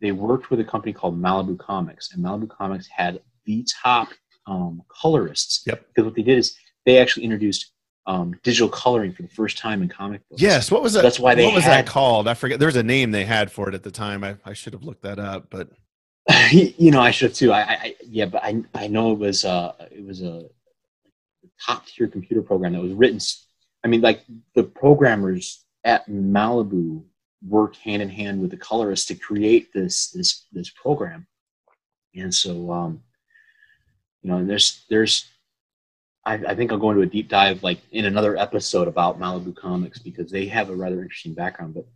[0.00, 4.08] they worked with a company called Malibu Comics, and Malibu Comics had the top
[4.46, 5.62] um, colorists.
[5.66, 5.86] Yep.
[5.88, 7.72] Because what they did is they actually introduced
[8.06, 10.42] um, digital coloring for the first time in comic books.
[10.42, 10.70] Yes.
[10.70, 11.02] What was that?
[11.02, 11.44] that's why they.
[11.44, 12.28] What was had, that called?
[12.28, 12.58] I forget.
[12.58, 14.24] There's a name they had for it at the time.
[14.24, 15.68] I, I should have looked that up, but.
[16.52, 17.52] you know, I should have too.
[17.52, 20.48] I, I yeah, but I I know it was uh it was a
[21.64, 23.18] top tier computer program that was written.
[23.82, 24.22] I mean, like
[24.54, 27.04] the programmers at Malibu
[27.46, 31.26] worked hand in hand with the colorists to create this this this program.
[32.14, 33.02] And so, um,
[34.22, 35.26] you know, and there's there's
[36.24, 39.56] I, I, think I'll go into a deep dive like in another episode about Malibu
[39.56, 41.74] Comics because they have a rather interesting background.
[41.74, 41.86] But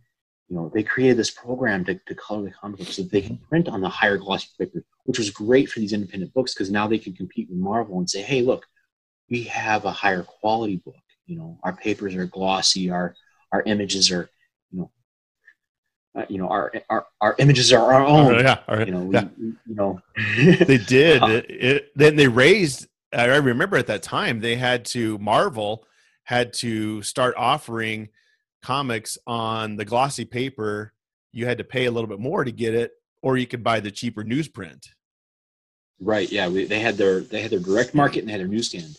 [0.47, 3.21] you know, they created this program to, to color the comic books so that they
[3.21, 6.71] can print on the higher glossy paper, which was great for these independent books because
[6.71, 8.65] now they can compete with Marvel and say, hey, look,
[9.29, 10.95] we have a higher quality book.
[11.25, 13.15] You know, our papers are glossy, our
[13.51, 14.29] our images are
[16.15, 18.35] uh, you know our, our our images are our own.
[18.35, 19.27] Oh, yeah, you know, we, yeah.
[19.37, 20.01] we, you know.
[20.37, 21.21] they did.
[21.21, 22.87] Uh, it, it, then they raised.
[23.13, 25.85] I remember at that time they had to Marvel
[26.23, 28.09] had to start offering
[28.61, 30.93] comics on the glossy paper.
[31.31, 33.79] You had to pay a little bit more to get it, or you could buy
[33.79, 34.87] the cheaper newsprint.
[35.99, 36.29] Right.
[36.29, 36.49] Yeah.
[36.49, 38.97] We, they had their they had their direct market and they had their newsstand,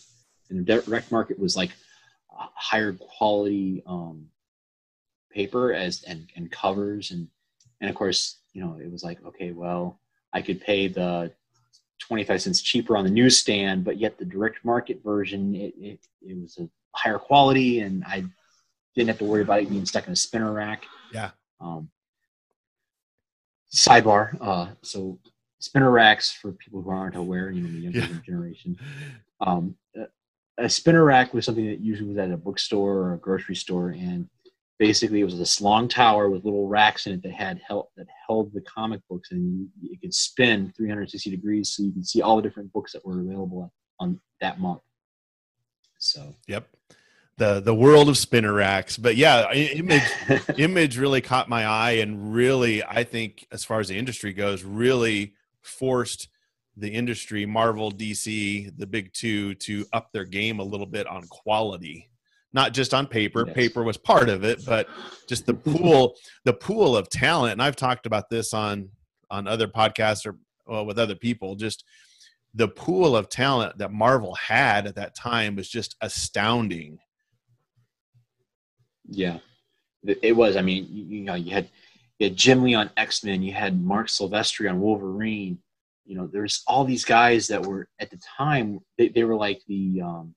[0.51, 1.71] and their direct market was like
[2.29, 4.27] higher quality um,
[5.37, 7.11] paper as and, and covers.
[7.13, 7.29] And
[7.81, 10.01] and of course you know it was like okay well
[10.33, 11.33] i could pay the
[12.01, 16.41] 25 cents cheaper on the newsstand but yet the direct market version it, it, it
[16.41, 18.25] was a higher quality and i
[18.95, 20.87] didn't have to worry about it being stuck in a spinner rack.
[21.13, 21.33] Yeah.
[21.61, 21.91] Um,
[23.75, 25.19] sidebar uh, so
[25.59, 28.21] spinner racks for people who aren't aware you know the younger yeah.
[28.25, 28.79] generation
[29.41, 29.75] um,
[30.59, 33.91] a spinner rack was something that usually was at a bookstore or a grocery store
[33.91, 34.29] and
[34.79, 38.07] basically it was this long tower with little racks in it that had held that
[38.27, 42.37] held the comic books and it could spin 360 degrees so you could see all
[42.37, 44.83] the different books that were available on that month.
[45.99, 46.35] So.
[46.47, 46.69] Yep.
[47.39, 48.97] The the world of spinner racks.
[48.97, 50.03] But yeah image
[50.59, 54.63] image really caught my eye and really i think as far as the industry goes
[54.65, 56.29] really forced
[56.79, 61.23] the industry marvel dc the big two to up their game a little bit on
[61.29, 62.09] quality
[62.57, 63.55] not just on paper yes.
[63.55, 64.89] paper was part of it but
[65.29, 67.53] just the pool the pool of talent.
[67.53, 68.89] And i've talked about this on
[69.31, 71.85] on other podcasts or well, with other people just
[72.55, 76.99] the pool of talent that marvel had at that time was just astounding.
[79.07, 79.39] Yeah.
[80.03, 81.69] It was i mean you, you know you had
[82.19, 85.59] you had jim lee on x-men you had marc silvestri on wolverine.
[86.07, 89.61] You know there's all these guys that were at the time they, they were like
[89.67, 90.35] the um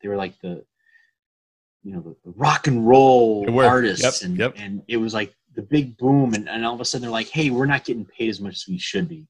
[0.00, 0.64] they were like the
[1.86, 4.54] you know the, the rock and roll artists yep, and yep.
[4.56, 7.28] and it was like the big boom and, and all of a sudden they're like
[7.28, 9.26] hey we're not getting paid as much as we should be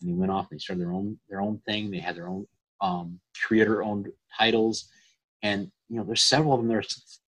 [0.00, 2.28] and they went off and they started their own their own thing they had their
[2.28, 2.46] own
[2.80, 4.88] um, creator owned titles
[5.42, 6.88] and you know there's several of them that are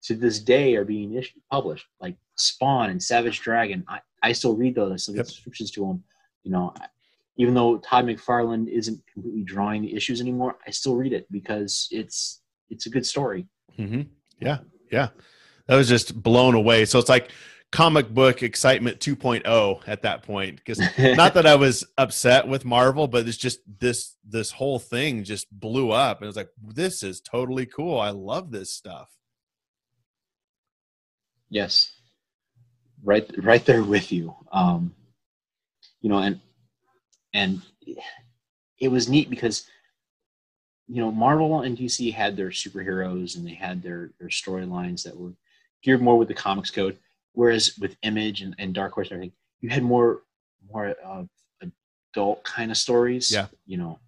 [0.05, 3.83] to this day are being issued, published, like Spawn and Savage Dragon.
[3.87, 4.91] I, I still read those.
[4.91, 6.03] I still get subscriptions to them.
[6.43, 6.73] You know,
[7.37, 11.87] even though Todd McFarlane isn't completely drawing the issues anymore, I still read it because
[11.91, 13.47] it's it's a good story.
[13.75, 14.01] hmm
[14.39, 14.59] Yeah,
[14.91, 15.09] yeah.
[15.67, 16.85] That was just blown away.
[16.85, 17.31] So it's like
[17.71, 20.57] comic book excitement 2.0 at that point.
[20.57, 25.23] Because not that I was upset with Marvel, but it's just this this whole thing
[25.23, 27.99] just blew up, and it was like, this is totally cool.
[27.99, 29.09] I love this stuff.
[31.49, 31.93] Yes,
[33.03, 34.35] right, right there with you.
[34.51, 34.93] Um,
[36.01, 36.39] you know, and
[37.33, 37.61] and
[38.79, 39.67] it was neat because
[40.87, 45.17] you know Marvel and DC had their superheroes and they had their their storylines that
[45.17, 45.31] were
[45.83, 46.97] geared more with the comics code,
[47.33, 50.21] whereas with Image and, and Dark Horse and everything, you had more
[50.71, 51.23] more uh,
[52.13, 53.31] adult kind of stories.
[53.31, 53.47] Yeah.
[53.65, 53.99] you know,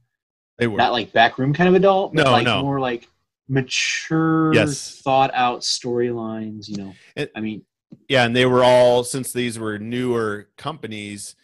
[0.58, 2.62] They were not like backroom kind of adult, but No, like no.
[2.62, 3.08] more like
[3.48, 5.00] mature, Yes.
[5.02, 6.68] thought out storylines.
[6.68, 7.64] You know, It- I mean,
[8.10, 11.36] yeah, and they were all since these were newer companies,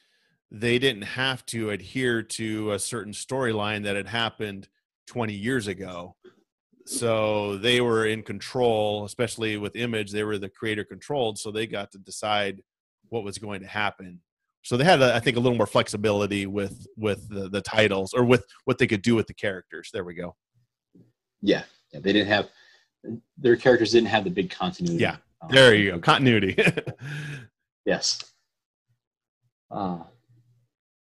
[0.51, 4.67] they didn't have to adhere to a certain storyline that had happened
[5.07, 6.15] 20 years ago.
[6.85, 10.11] So they were in control, especially with Image.
[10.11, 12.61] They were the creator controlled, so they got to decide
[13.09, 14.19] what was going to happen.
[14.63, 18.23] So they had, I think, a little more flexibility with with the, the titles or
[18.25, 19.89] with what they could do with the characters.
[19.93, 20.35] There we go.
[21.41, 22.49] yeah, yeah, they didn't have
[23.37, 25.01] their characters didn't have the big continuity.
[25.01, 26.57] Yeah, Um, There you go, continuity.
[27.85, 28.23] Yes.
[29.69, 29.99] Uh,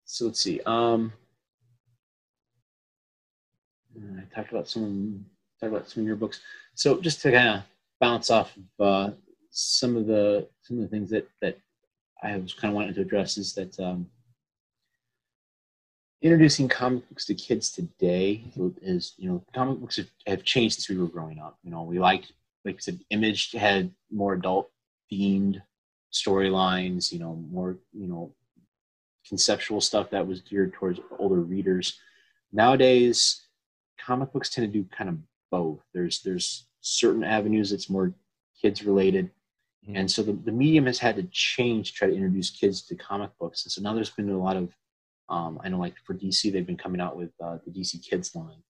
[0.05, 0.62] so let's see.
[0.67, 1.12] Um,
[3.97, 5.25] I talked about some
[5.60, 6.41] talked about some of your books.
[6.75, 7.63] So just to kind of
[7.99, 9.12] bounce off of uh,
[9.51, 11.57] some of the some of the things that that
[12.23, 14.07] I was kind of wanting to address is that um,
[16.21, 18.43] introducing comic books to kids today
[18.81, 21.57] is you know comic books have, have changed since we were growing up.
[21.63, 22.31] You know we liked
[22.65, 24.69] like I said, Image had more adult
[25.12, 25.62] themed
[26.13, 27.12] storylines.
[27.12, 28.31] You know more you know
[29.27, 31.99] conceptual stuff that was geared towards older readers.
[32.53, 33.46] Nowadays,
[34.03, 35.17] comic books tend to do kind of
[35.51, 35.79] both.
[35.93, 38.13] There's there's certain avenues that's more
[38.62, 39.31] kids related,
[39.88, 39.97] Mhm.
[39.99, 42.95] and so the, the medium has had to change to try to introduce kids to
[42.95, 43.65] comic books.
[43.65, 44.73] And so now there's been a lot of
[45.29, 48.33] um, I know like for DC they've been coming out with uh, the DC Kids
[48.36, 48.63] line,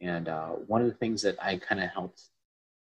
[0.00, 2.20] and uh, one of the things that I kind of helped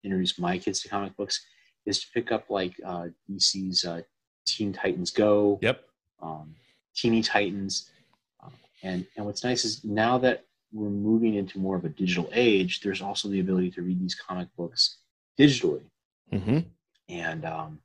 [0.04, 1.44] introduce my kids to comic books
[1.87, 4.00] is to pick up like uh, DC's uh,
[4.46, 5.84] Teen Titans Go yep.
[6.22, 6.54] um,
[6.96, 7.90] Teeny Titans.
[8.42, 8.48] Uh,
[8.82, 12.80] and, and what's nice is now that we're moving into more of a digital age,
[12.80, 14.98] there's also the ability to read these comic books
[15.38, 15.82] digitally.
[16.30, 16.58] hmm
[17.08, 17.78] And um,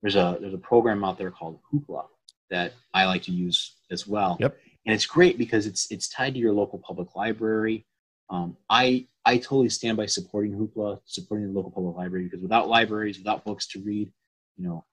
[0.00, 2.06] there's a there's a program out there called Hoopla
[2.50, 4.38] that I like to use as well.
[4.40, 4.56] Yep.
[4.86, 7.86] And it's great because it's it's tied to your local public library.
[8.30, 12.68] Um, I I totally stand by supporting Hoopla, supporting the local public library because without
[12.68, 14.10] libraries, without books to read,
[14.56, 14.84] you know,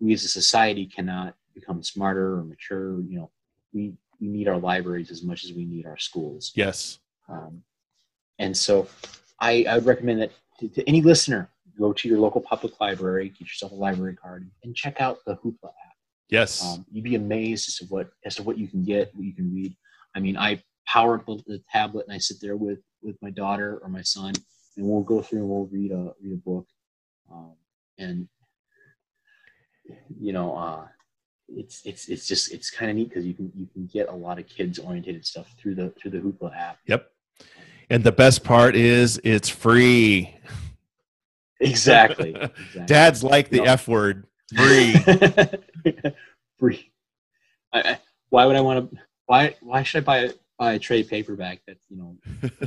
[0.00, 3.00] we as a society cannot become smarter or mature.
[3.02, 3.30] You know,
[3.72, 6.52] we we need our libraries as much as we need our schools.
[6.54, 6.98] Yes.
[7.28, 7.62] Um,
[8.38, 8.88] and so
[9.40, 13.28] I, I would recommend that to, to any listener, go to your local public library,
[13.28, 15.96] get yourself a library card, and check out the Hoopla app.
[16.28, 16.64] Yes.
[16.64, 19.34] Um, you'd be amazed as to what as to what you can get, what you
[19.34, 19.74] can read.
[20.14, 23.30] I mean, I power up the, the tablet and I sit there with with my
[23.30, 24.34] daughter or my son,
[24.76, 26.66] and we'll go through and we'll read a read a book,
[27.32, 27.54] um,
[27.98, 28.28] and
[30.20, 30.86] you know, uh,
[31.48, 34.14] it's it's it's just it's kind of neat because you can you can get a
[34.14, 36.78] lot of kids oriented stuff through the through the Hoopla app.
[36.86, 37.10] Yep.
[37.90, 40.34] And the best part is it's free.
[41.60, 42.30] Exactly.
[42.36, 42.82] exactly.
[42.86, 43.64] Dads like the No.
[43.64, 44.26] F word.
[44.54, 44.92] Free.
[46.58, 46.90] free.
[47.72, 47.98] I, I,
[48.30, 48.98] why would I want to?
[49.26, 51.60] Why why should I buy a, buy a trade paperback?
[51.66, 52.16] That you know.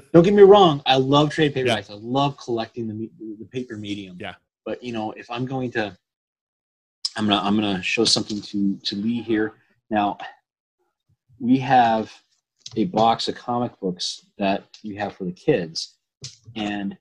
[0.14, 0.82] don't get me wrong.
[0.86, 1.90] I love trade paperbacks.
[1.90, 4.18] I love collecting the the paper medium.
[4.20, 4.36] Yeah.
[4.66, 5.98] But you know, if I'm going to,
[7.18, 9.54] I'm gonna I'm gonna show something to to Lee here.
[9.90, 10.18] Now,
[11.40, 12.12] we have
[12.78, 15.98] a box of comic books that we have for the kids,
[16.56, 16.98] and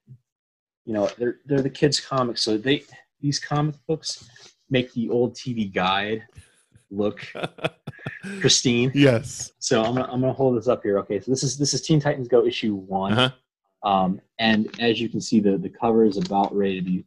[0.85, 2.43] you know they're they're the kids comics.
[2.43, 2.83] So they
[3.21, 4.29] these comic books
[4.69, 6.25] make the old TV guide
[6.91, 7.25] look
[8.41, 8.91] pristine.
[8.95, 9.53] yes.
[9.59, 10.99] So I'm gonna, I'm gonna hold this up here.
[11.01, 13.89] Okay, so this is this is Teen Titans Go issue one, Uh-huh.
[13.89, 17.05] um, and as you can see, the the cover is about ready to be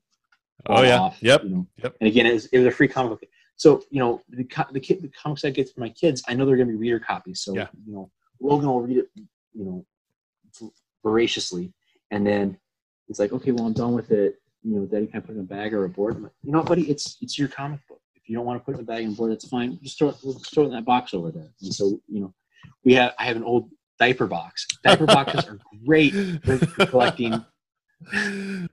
[0.68, 1.00] Oh yeah.
[1.00, 1.44] off, Yep.
[1.44, 1.96] You know, Yep.
[2.00, 3.30] and again, it was, it was a free comic book.
[3.56, 6.46] So you know, the the, kid, the comics I get for my kids, I know
[6.46, 7.42] they're gonna be reader copies.
[7.42, 7.68] So Yeah.
[7.86, 9.10] you know, Logan will read it,
[9.54, 9.86] you know,
[11.04, 11.74] voraciously,
[12.12, 12.58] and then
[13.10, 14.40] it's like, okay, well, I'm done with it.
[14.64, 16.16] You know, Daddy, can I put it in a bag or a board?
[16.16, 16.90] I'm like, you know what, buddy?
[16.90, 18.00] It's it's your comic book.
[18.16, 19.78] If you don't want to put it in a bag and board, that's fine.
[19.84, 21.50] Just throw it, we'll just throw it in that box over there.
[21.62, 22.34] And so, you know,
[22.86, 24.66] we have I have an old diaper box.
[24.84, 27.34] Diaper boxes are great for collecting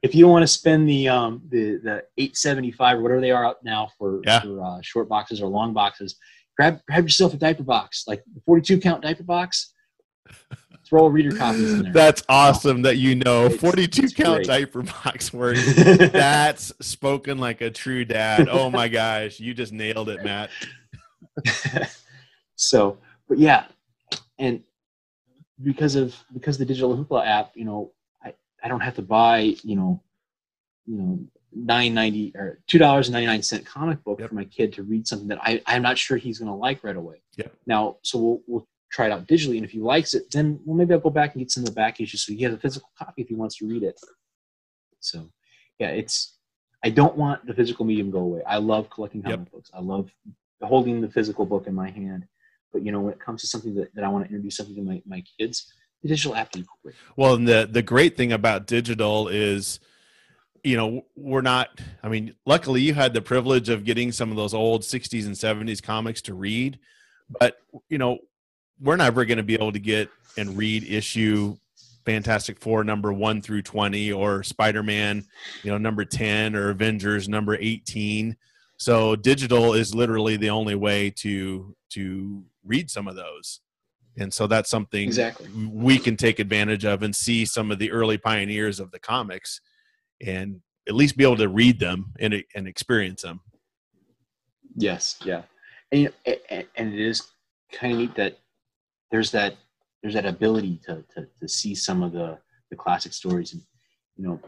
[0.03, 3.45] if you don't want to spend the um the the 875 or whatever they are
[3.45, 4.41] up now for, Yeah.
[4.41, 6.17] for uh, short boxes or long boxes
[6.57, 9.73] grab grab yourself a diaper box like the 42 count diaper box
[10.87, 14.37] throw a reader copies in there That's awesome that you know It's- 42 it's count
[14.39, 14.47] great.
[14.49, 15.57] diaper box work.
[15.57, 18.49] That's spoken like a true dad.
[18.49, 20.51] Oh my gosh, you just nailed it, Matt.
[22.57, 22.99] so
[23.29, 23.67] but yeah
[24.39, 24.63] and
[25.63, 27.93] because of because the digital hoopla app you know
[28.63, 30.03] i don't have to buy you know
[30.87, 31.19] you know
[31.53, 34.29] 990 or two dollars and 99 cent comic book Yep.
[34.29, 36.83] for my kid to read something that i i'm not sure he's going to like
[36.85, 37.55] right away Yep.
[37.67, 40.77] now so we'll we'll try it out digitally and if he likes it then well
[40.77, 42.59] maybe i'll go back and get some of the back issues so he has a
[42.59, 43.99] physical copy if he wants to read it
[45.01, 45.29] so
[45.79, 46.39] yeah it's
[46.85, 49.31] i don't want the physical medium to go away i love collecting Yep.
[49.33, 50.11] comic books i love
[50.63, 52.27] holding the physical book in my hand
[52.73, 54.75] but you know when it comes to something that, that i want to introduce something
[54.77, 55.73] to my, my kids
[56.03, 56.67] the digital app great
[57.17, 59.81] Well, and the the great thing about digital is,
[60.65, 61.69] you know, we're not.
[62.03, 65.35] I mean, luckily you had the privilege of getting some of those old '60s and
[65.35, 66.79] '70s comics to read,
[67.39, 68.19] but you know,
[68.81, 71.57] we're never going to be able to get and read issue
[72.07, 75.25] Fantastic Four number one through twenty, or Spider Man,
[75.63, 78.37] you know, number ten, or Avengers number eighteen.
[78.79, 83.61] So digital is literally the only way to to read some of those,
[84.19, 87.91] and so that's something exactly we can take advantage of and see some of the
[87.93, 89.61] early pioneers of the comics
[90.25, 93.41] and at least be able to read them and, and experience them.
[94.77, 95.43] Yes, yeah,
[95.93, 97.29] and you know, a- a- and it is
[97.73, 98.39] kind of neat that
[99.11, 99.57] there's that
[100.03, 102.39] there's that ability to, to to see some of the
[102.71, 103.63] the classic stories, and
[104.17, 104.41] you know,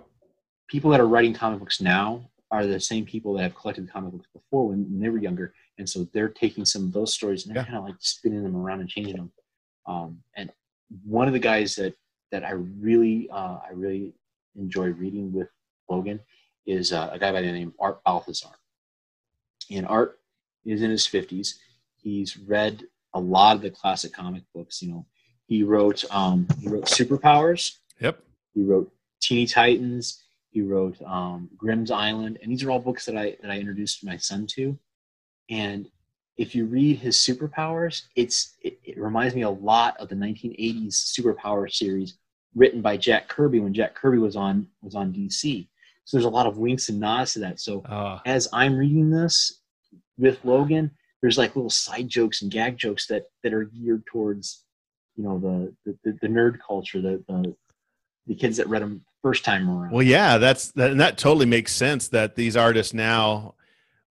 [0.69, 4.13] people that are writing comic books now are the same people that have collected comic
[4.13, 7.47] books before when, when they were younger, and so they're taking some of those stories
[7.47, 7.67] and they're Yeah.
[7.67, 9.33] kind of like spinning them around and changing them.
[9.87, 10.51] Um, and
[11.05, 11.95] one of the guys that
[12.31, 14.13] that I really uh, I really
[14.57, 15.49] enjoy reading with
[15.89, 16.21] Logan
[16.67, 18.55] is uh, a guy by the name of Art Baltazar.
[19.71, 20.19] And Art
[20.65, 21.55] is in his 50s.
[21.97, 24.83] He's read a lot of the classic comic books.
[24.83, 25.07] You know,
[25.47, 27.77] he wrote um, he wrote Superpowers.
[28.01, 28.21] Yep.
[28.55, 30.23] He wrote Teeny Titans.
[30.51, 34.05] He wrote um, Grimmiss Island, and these are all books that I that I introduced
[34.05, 34.79] my son to.
[35.51, 35.89] And
[36.37, 40.95] if you read his Superpowers, it's it, it reminds me a lot of the 1980s
[40.95, 42.17] Superpower series
[42.55, 45.69] written by Jack Kirby when Jack Kirby was on was on DC.
[46.05, 47.61] So there's a lot of winks and nods to that.
[47.61, 49.61] So Uh, as I'm reading this
[50.19, 54.65] with Logan, there's like little side jokes and gag jokes that that are geared towards,
[55.17, 57.55] you know, the the, the, nerd culture, the, the
[58.27, 59.93] the kids that read them first time around.
[59.93, 63.55] well, yeah, that's that, and that totally makes sense that these artists now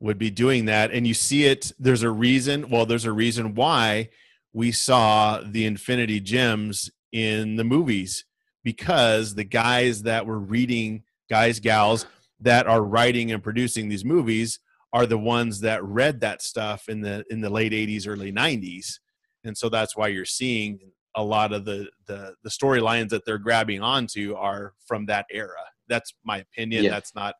[0.02, 0.91] would be doing that.
[0.91, 2.70] And you see it, there's a reason.
[2.70, 4.10] Well, there's a reason why
[4.52, 8.26] we saw the Infinity Gems in the movies
[8.64, 12.06] because the guys that were reading, guys, gals
[12.41, 14.60] that are writing and producing these movies
[14.93, 18.99] are the ones that read that stuff in the in the late 80s early 90s
[19.45, 20.80] and so that's why you're seeing
[21.16, 25.64] a lot of the the, the storylines that they're grabbing onto are from that era
[25.88, 26.89] that's my opinion Yeah.
[26.89, 27.36] that's not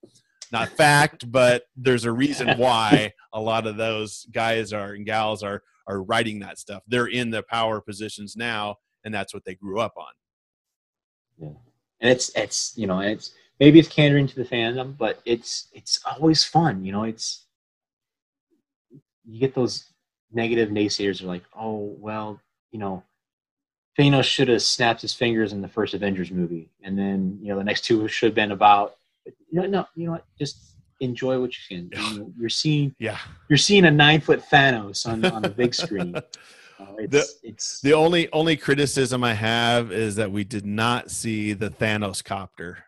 [0.52, 5.44] not fact but there's a reason why a lot of those guys are and gals
[5.44, 9.56] are are writing that stuff they're in the power positions now and that's what they
[9.56, 10.12] grew up on
[11.40, 11.58] Yeah,
[12.00, 13.32] and it's it's you know it's
[13.62, 16.84] maybe it's catering to the fandom, but it's it's always fun.
[16.84, 17.46] You know, it's
[19.24, 19.86] you get those
[20.34, 22.42] negative naysayers are like, oh well,
[22.72, 23.04] you know,
[23.98, 27.58] Thanos should have snapped his fingers in the first Avengers movie, and then you know
[27.58, 28.98] the next two should have been about.
[29.52, 30.26] No, no, you know what?
[30.38, 31.92] Just enjoy what you're seeing.
[31.94, 33.18] You you're seeing yeah
[33.50, 36.16] you're seeing a nine foot Thanos on on the big screen.
[36.82, 41.54] Uh, it's it's The only only criticism I have is that we did not see
[41.54, 42.86] the Thanos copter.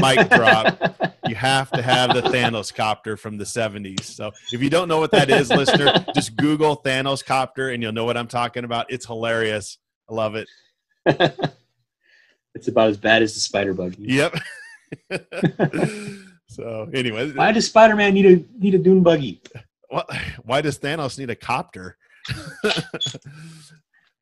[0.00, 1.12] Mic drop.
[1.26, 4.02] You have to have the Thanos copter from the 70s.
[4.02, 7.92] So if you don't know what that is, listener, just Google Thanos copter and you'll
[7.92, 8.92] know what I'm talking about.
[8.92, 9.78] It's hilarious.
[10.10, 10.48] I love it.
[12.54, 13.94] it's about as bad as the spider bug.
[13.96, 14.34] Yep.
[16.48, 19.42] so anyway, Why does Spider Man need a need a dune buggy?
[19.88, 20.10] What,
[20.44, 21.96] why does Thanos need a copter?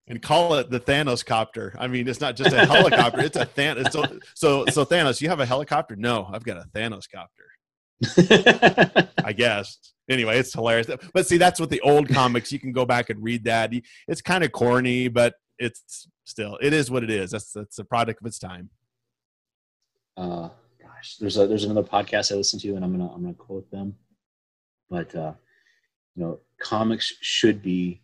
[0.08, 1.74] and call it the Thanos copter.
[1.78, 3.92] I mean, it's not just a helicopter; it's a Thanos.
[3.92, 4.04] So,
[4.34, 5.96] so, so Thanos, you have a helicopter?
[5.96, 7.44] No, I've got a Thanos copter.
[9.24, 9.78] I guess.
[10.10, 10.88] Anyway, it's hilarious.
[11.14, 12.50] But see, that's what the old comics.
[12.50, 13.72] You can go back and read that.
[14.08, 17.30] It's kind of corny, but it's still it is what it is.
[17.30, 18.70] That's that's a product of its time.
[20.16, 20.48] Uh,
[20.80, 23.70] gosh, there's a there's another podcast I listen to, and I'm gonna I'm gonna quote
[23.70, 23.94] them.
[24.90, 25.32] But uh,
[26.14, 28.02] you know, comics should be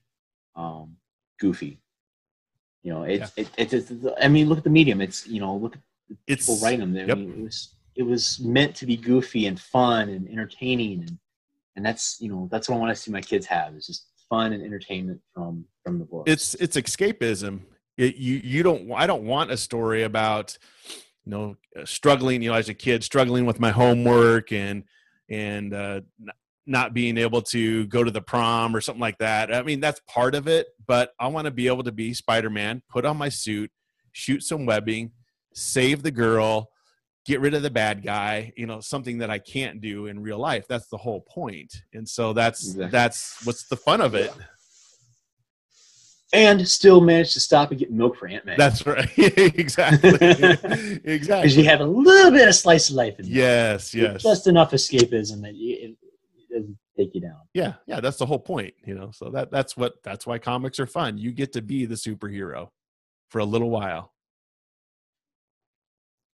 [0.57, 0.97] um,
[1.39, 1.81] goofy.
[2.83, 3.93] You know, it's it, it, it's
[4.23, 5.01] I mean, look at the medium.
[5.01, 5.83] It's you know, look at
[6.27, 7.11] It's people writing them.
[7.11, 11.19] I mean, it was it was meant to be goofy and fun and entertaining, and
[11.77, 14.07] and that's you know that's what I want to see my kids have is just
[14.31, 16.29] fun and entertainment from from the book.
[16.29, 17.61] it's it's escapism.
[17.97, 20.57] It, you you don't I don't want a story about
[21.29, 24.85] you know struggling you know as a kid struggling with my homework and
[25.29, 26.01] and uh,
[26.67, 29.55] not being able to go to the prom or something like that.
[29.55, 32.83] I mean that's part of it, but I want to be able to be Spider-Man,
[32.89, 33.71] put on my suit,
[34.13, 35.13] shoot some webbing,
[35.55, 36.71] save the girl,
[37.27, 40.39] get rid of the bad guy, you know, something that I can't do in real
[40.39, 40.67] life.
[40.67, 41.75] That's the whole point.
[41.93, 42.91] And so that's Exactly.
[42.91, 44.33] that's what's the fun of it.
[46.33, 48.57] And still managed to stop and get milk for Aunt May.
[48.57, 49.11] That's right.
[49.17, 50.11] exactly.
[51.05, 51.43] Exactly.
[51.43, 53.35] Because you have a little bit of slice of life in there.
[53.35, 54.23] Yes, yes.
[54.23, 55.97] just enough escapism that you, it,
[56.37, 57.41] it doesn't take you down.
[57.55, 59.11] yeah, yeah, that's the whole point, you know.
[59.13, 61.17] So that that's what that's why comics are fun.
[61.17, 62.69] You get to be the superhero
[63.31, 64.13] for a little while.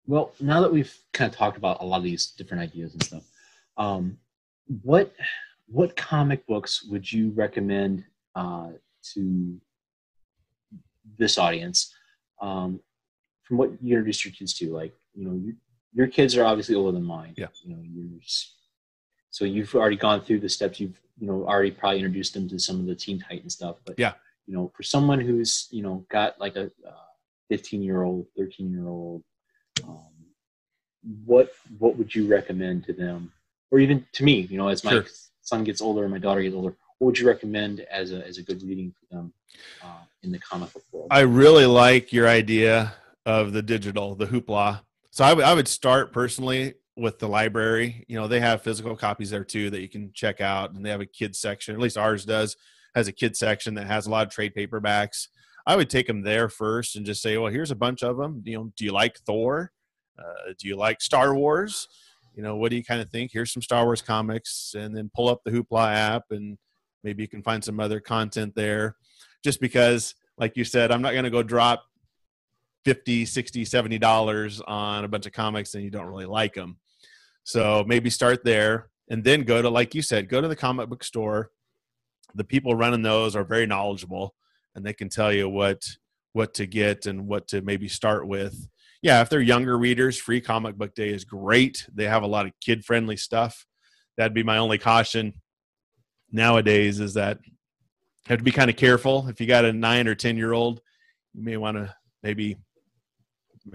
[0.07, 3.03] Well, now that we've kind of talked about a lot of these different ideas and
[3.03, 3.23] stuff,
[3.77, 4.17] um,
[4.81, 5.13] what
[5.67, 8.03] what comic books would you recommend
[8.35, 8.69] uh,
[9.13, 9.59] to
[11.17, 11.93] this audience
[12.41, 12.79] um,
[13.43, 14.73] from what you introduced your kids to?
[14.73, 15.55] Like, you know, you,
[15.93, 17.33] your kids are obviously older than mine.
[17.37, 17.47] Yeah.
[17.63, 18.19] You know, you're
[19.29, 20.79] so you've already gone through the steps.
[20.79, 23.77] You've you know already probably introduced them to some of the Teen Titan stuff.
[23.85, 24.13] But Yeah.
[24.47, 26.71] you know, for someone who's you know got like a
[27.49, 29.23] fifteen year old, thirteen year old,
[29.83, 30.13] um,
[31.25, 33.31] what what would you recommend to them,
[33.71, 34.41] or even to me?
[34.41, 35.05] You know, as my Sure.
[35.41, 36.75] son gets older and my daughter gets older,
[37.05, 39.31] what would you recommend as a as a good reading for them
[39.83, 41.07] uh, in the comic book world?
[41.11, 42.95] I really like your idea
[43.27, 44.81] of the digital, the hoopla.
[45.11, 48.05] So I would- I would start personally with the library.
[48.07, 50.89] You know, they have physical copies there too that you can check out, and they
[50.89, 51.75] have a kids section.
[51.75, 52.57] At least ours does
[52.95, 55.27] has a kids section that has a lot of trade paperbacks.
[55.67, 58.41] I would take them there first and just say, well, here's a bunch of them.
[58.45, 59.71] You know, do you like Thor?
[60.17, 61.87] Uh, do you like Star Wars?
[62.35, 63.31] You know, what do you kind of think?
[63.31, 66.57] Here's some Star Wars comics, and then pull up the Hoopla app, and
[67.05, 68.97] maybe you can find some other content there.
[69.43, 71.85] Just because, like you said, I'm not going to go drop
[72.83, 76.77] 50 60 70 dollars on a bunch of comics and you don't really like them
[77.45, 80.89] so maybe start there and then go to like you said go to the comic
[80.89, 81.51] book store.
[82.33, 84.35] The people running those are very knowledgeable
[84.73, 85.83] and they can tell you what
[86.33, 88.67] what to get and what to maybe start with.
[89.01, 91.87] Yeah if they're younger readers free comic book day is great.
[91.93, 93.65] They have a lot of kid friendly stuff.
[94.17, 95.33] That'd be my only caution
[96.31, 97.51] nowadays is that you
[98.27, 99.27] have to be kind of careful.
[99.27, 100.81] If you got a nine or ten year old
[101.33, 102.57] you may want to maybe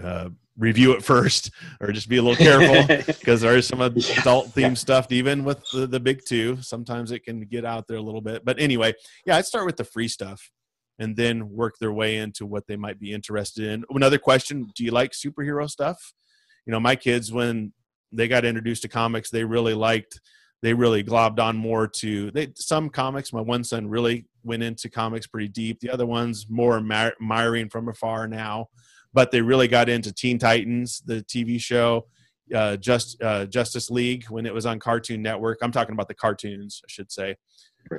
[0.02, 3.96] uh, review it first or just be a little careful because there is some ad-
[3.96, 4.74] Yeah, adult themed yeah.
[4.74, 8.20] stuff even with the, the big two sometimes it can get out there a little
[8.20, 8.44] bit.
[8.44, 8.94] But anyway
[9.26, 10.50] yeah i'd start with the free stuff
[10.98, 13.84] and then work their way into what they might be interested in.
[13.90, 16.12] Another question do you like superhero stuff?
[16.66, 17.72] You know my kids when
[18.12, 20.20] they got introduced to comics they really liked
[20.62, 24.88] they really globbed on more to they some comics my one son really went into
[24.88, 28.66] comics pretty deep the other ones more admir- admiring from afar now
[29.12, 32.06] but they really got into teen titans the tv show
[32.54, 36.14] uh, just uh, justice league when it was on cartoon network i'm talking about the
[36.14, 37.36] cartoons i should say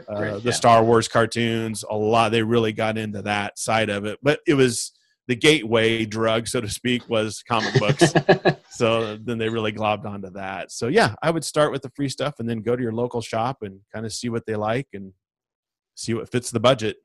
[0.08, 0.54] uh, the.
[0.54, 2.32] Star Wars cartoons, a lot.
[2.32, 4.94] They really got into that side of it, but it was
[5.32, 8.14] the gateway drug, so to speak, was comic books.
[8.70, 10.74] so then they really globbed onto that.
[10.74, 13.22] So yeah, I would start with the free stuff and then go to your local
[13.22, 15.14] shop and kind of see what they like and
[15.96, 16.98] see what fits the budget.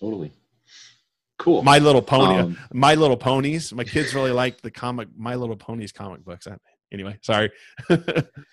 [0.00, 0.32] totally
[1.38, 1.62] cool.
[1.62, 3.74] My Little Pony, Um, My Little Ponies.
[3.74, 6.48] My kids really like the comic, My Little Ponies comic books.
[6.90, 7.50] Anyway, sorry.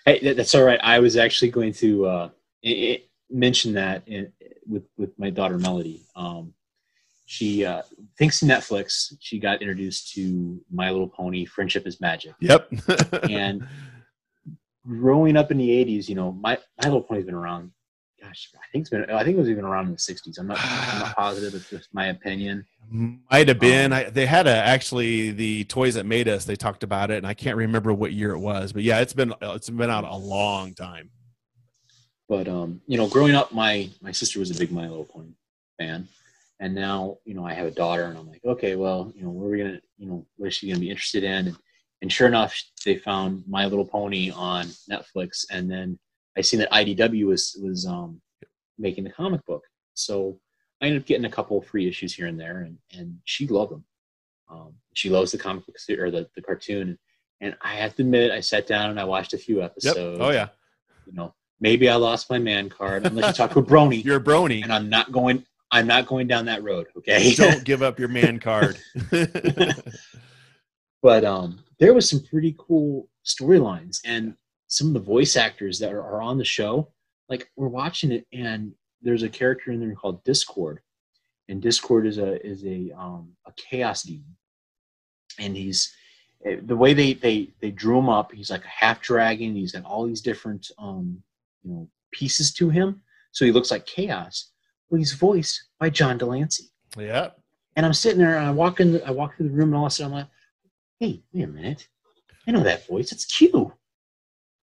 [0.04, 0.80] Hey, that's all right.
[0.82, 2.28] I was actually going to uh,
[3.30, 4.30] mention that in,
[4.66, 6.02] with with my daughter Melody.
[6.14, 6.52] Um,
[7.26, 7.82] she uh,
[8.18, 12.34] thanks to Netflix, she got introduced to My Little Pony: Friendship is Magic.
[12.40, 12.70] yep.
[13.30, 13.66] And
[14.86, 17.70] growing up in the '80s, you know, my My Little Pony's been around.
[18.22, 19.10] Gosh, I think it's been.
[19.10, 20.38] I think it was even around in the '60s.
[20.38, 20.58] I'm not.
[20.60, 21.54] I'm not positive.
[21.54, 22.66] It's just my opinion.
[22.90, 23.92] Might have been.
[23.92, 26.44] Um, I, they had a actually the toys that made us.
[26.44, 28.72] They talked about it, and I can't remember what year it was.
[28.72, 31.10] But yeah, it's been it's been out a long time.
[32.28, 35.32] But um, you know, growing up, my my sister was a big My Little Pony
[35.78, 36.08] fan,
[36.64, 39.28] and now you know I have a daughter, and I'm like, okay, well, you know,
[39.28, 41.48] what are we gonna, you know, what is she gonna be interested in?
[41.48, 41.56] And,
[42.00, 45.98] and sure enough, they found My Little Pony on Netflix, and then
[46.38, 48.18] I seen that IDW was was um,
[48.78, 49.62] making the comic book,
[49.92, 50.40] so
[50.80, 53.72] I ended up getting a couple free issues here and there, and and she loved
[53.72, 53.84] them.
[54.50, 56.98] Um, she loves the comic book or the the cartoon,
[57.42, 59.64] and I have to admit, I sat down and I watched a few Yep.
[59.66, 60.48] episodes Oh yeah,
[61.04, 64.16] you know, maybe I lost my man card unless you talk to a brony, you're
[64.16, 64.62] a brony.
[64.62, 65.44] and I'm not going.
[65.74, 66.86] I'm not going down that road.
[66.96, 67.34] Okay.
[67.34, 68.78] Don't give up your man card.
[71.02, 74.36] but um, there was some pretty cool storylines, and
[74.68, 76.92] some of the voice actors that are, are on the show,
[77.28, 78.72] like we're watching it, and
[79.02, 80.78] there's a character in there called Discord,
[81.48, 84.36] and Discord is a is a um, a chaos demon,
[85.40, 85.92] and he's
[86.46, 88.30] eh, the way they they they drew him up.
[88.30, 89.56] He's like a half dragon.
[89.56, 91.20] He's got all these different um,
[91.64, 93.02] you know pieces to him,
[93.32, 94.52] so he looks like chaos.
[94.94, 96.70] Well, he's voiced by John de Lancie.
[96.96, 97.30] Yeah.
[97.74, 99.86] And I'm sitting there and I walk in, I walk through the room and all
[99.86, 100.28] of a sudden I'm like,
[101.00, 101.88] hey, wait a minute.
[102.46, 103.10] I know that voice.
[103.10, 103.72] It's Q.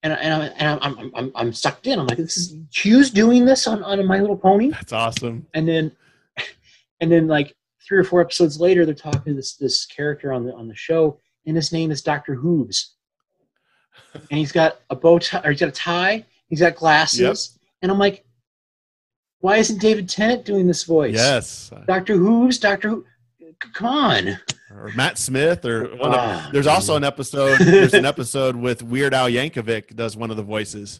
[0.01, 1.99] And, I, and, I, and I'm, I'm, I'm, I'm sucked in.
[1.99, 4.71] I'm like, this is Q's doing this on, on My Little Pony.
[4.71, 5.45] That's awesome.
[5.53, 5.91] And then,
[7.01, 7.55] and then like
[7.87, 10.75] three or four episodes later, they're talking to this, this character on the, on the
[10.75, 12.33] show and his name is Dr.
[12.33, 12.95] Hooves.
[14.13, 16.25] and he's got a bow tie, or he's got a tie.
[16.47, 17.19] He's got glasses.
[17.53, 17.61] Yep.
[17.81, 18.25] And I'm like,
[19.39, 21.13] why isn't David Tennant doing this voice?
[21.15, 21.71] Yes.
[21.87, 23.05] Doctor Who's Doctor Who.
[23.73, 24.39] Come on.
[24.71, 28.83] Or Matt Smith or one of, Ah, there's also an episode there's an episode with
[28.83, 30.99] Weird Al Yankovic does one of the voices.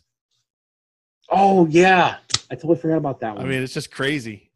[1.30, 2.18] Oh yeah,
[2.50, 3.46] I totally forgot about that one.
[3.46, 4.52] I mean, it's just crazy.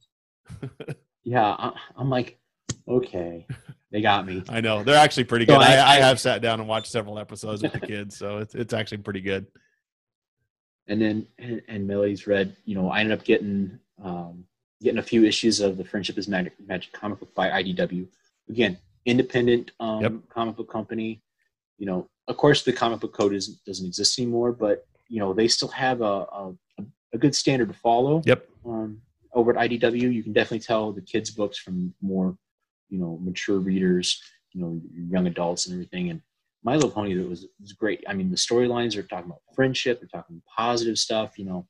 [1.24, 2.40] yeah, I'm like,
[2.88, 3.46] okay,
[3.92, 4.44] they got me.
[4.48, 4.84] I know.
[4.84, 5.62] They're actually pretty So good.
[5.68, 8.56] I, I- I have sat down and watched several episodes with the kids, so it's
[8.56, 9.48] it's actually pretty good.
[10.90, 12.56] And then and, and Millie's read.
[12.66, 14.44] You know, I ended up getting um,
[14.82, 18.08] getting a few issues of the Friendship is Magic, Magic comic book by IDW.
[18.50, 20.14] Again, independent um, Yep.
[20.30, 21.22] comic book company.
[21.78, 25.34] You know, of course, the comic book code is, doesn't exist anymore, but you know
[25.34, 26.54] they still have a, a,
[27.14, 28.22] a good standard to follow.
[28.26, 28.48] Yep.
[28.66, 29.02] um,
[29.34, 32.36] over at IDW, you can definitely tell the kids' books from more,
[32.90, 34.20] you know, mature readers,
[34.54, 36.10] you know, young adults and everything.
[36.10, 36.22] And
[36.64, 38.04] My Little Pony was was great.
[38.08, 41.38] I mean, the storylines are talking about friendship, they're talking positive stuff.
[41.38, 41.68] You know,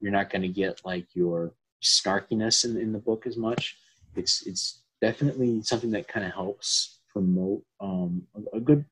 [0.00, 3.76] you're not going to get like your snarkiness in, in the book as much.
[4.16, 8.84] It's it's definitely something that kind of helps promote um, a, a good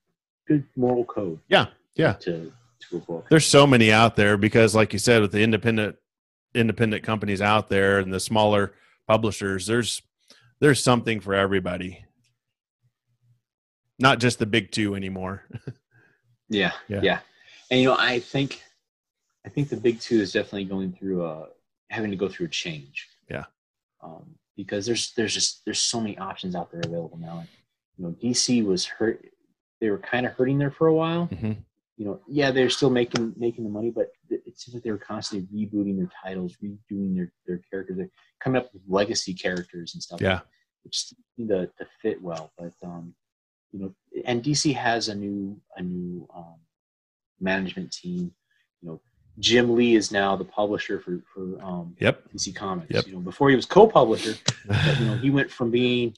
[0.47, 1.41] good moral code.
[1.49, 2.15] Yeah, yeah.
[2.15, 2.53] To
[2.89, 3.27] to a book.
[3.31, 5.97] There's so many out there because, like you said, with the independent
[6.55, 8.73] independent companies out there and the smaller
[9.07, 10.03] publishers, there's
[10.61, 12.05] there's something for everybody.
[14.01, 15.45] Not just the big two anymore.
[16.53, 17.01] Yeah, Yeah.
[17.03, 17.21] yeah,
[17.71, 18.61] And you know, I think,
[19.47, 21.47] I think the big two is definitely going through a
[21.91, 23.07] having to go through a change.
[23.31, 23.45] Yeah.
[24.03, 27.39] Um, because there's there's just there's so many options out there available now.
[27.39, 27.49] And,
[27.97, 29.25] you know, DC was hurt.
[29.81, 31.29] They were kind of hurting there for a while.
[31.29, 31.59] Mhm.
[31.97, 34.99] You know, yeah, they're still making making the money, but it seems like they were
[34.99, 38.11] constantly rebooting their titles, redoing their their characters, they're
[38.43, 40.21] coming up with legacy characters and stuff.
[40.21, 40.41] Yeah.
[40.83, 42.51] which just to, to fit well.
[42.59, 43.15] But um,
[43.73, 43.95] you know,
[44.25, 46.57] and DC has a new a new um,
[47.41, 48.33] management team.
[48.83, 49.01] You know,
[49.39, 52.23] Jim Lee is now the publisher for for um, Yep.
[52.35, 52.93] DC Comics.
[52.93, 53.07] Yep.
[53.07, 54.35] You know, before he was co-publisher,
[54.67, 56.15] but you know, he went from being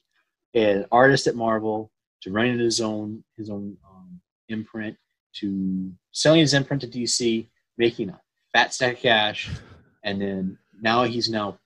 [0.53, 1.91] an artist at Marvel
[2.21, 4.97] to running his own his own um, imprint
[5.33, 7.47] to selling his imprint to DC,
[7.77, 8.19] making a
[8.53, 9.49] fat stack of cash,
[10.03, 11.57] and then now he's now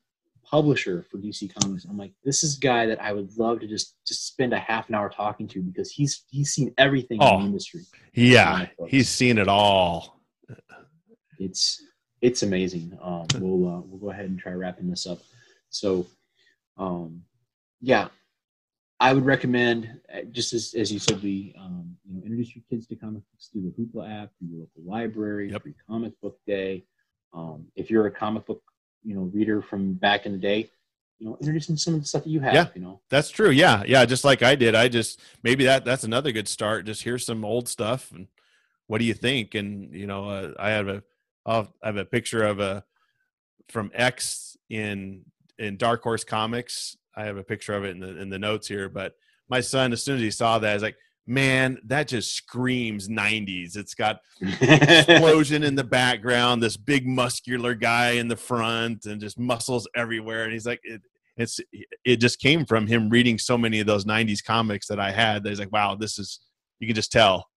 [0.50, 1.86] publisher for DC Comics.
[1.86, 4.60] I'm like, this is a guy that I would love to just just spend a
[4.60, 7.40] half an hour talking to because he's he's seen everything in Oh.
[7.40, 7.82] the industry.
[8.14, 10.22] yeah, he's seen it all.
[11.40, 11.84] it's
[12.22, 12.98] it's amazing.
[13.02, 15.20] Um, we'll uh, we'll go ahead and try wrapping this up.
[15.70, 16.08] So,
[16.78, 17.24] um,
[17.82, 18.08] yeah,
[19.00, 22.64] I would recommend uh, just as, as you said, we um, you know introduce your
[22.70, 25.62] kids to comic books through the Hoopla app, through your local library, Yep.
[25.64, 26.86] free comic book day.
[27.34, 28.64] Um, if you're a comic book
[29.04, 30.70] you know reader from back in the day,
[31.20, 32.54] you know introducing some of the stuff that you have.
[32.54, 32.68] Yeah.
[32.76, 33.50] You know, That's true.
[33.50, 34.06] Yeah, yeah.
[34.06, 34.76] Just like I did.
[34.76, 36.86] I just maybe that that's another good start.
[36.86, 38.28] Just hear some old stuff and
[38.88, 39.54] what do you think?
[39.54, 41.04] And you know, uh, I have a
[41.46, 42.84] I'll, I have a picture of a
[43.70, 45.26] from X in
[45.60, 46.98] in Dark Horse Comics.
[47.16, 48.90] I have a picture of it in the in the notes here.
[48.90, 49.16] But
[49.50, 50.98] my son, as soon as he saw that, he's like,
[51.28, 54.22] "Man, that just screams '90s." It's got
[54.62, 60.44] explosion in the background, this big muscular guy in the front, and just muscles everywhere.
[60.44, 61.02] And he's like, it,
[61.36, 61.60] it's
[62.04, 65.44] it just came from him reading so many of those '90s comics that I had.
[65.44, 66.40] That he's like, wow, this is
[66.80, 67.48] you can just tell.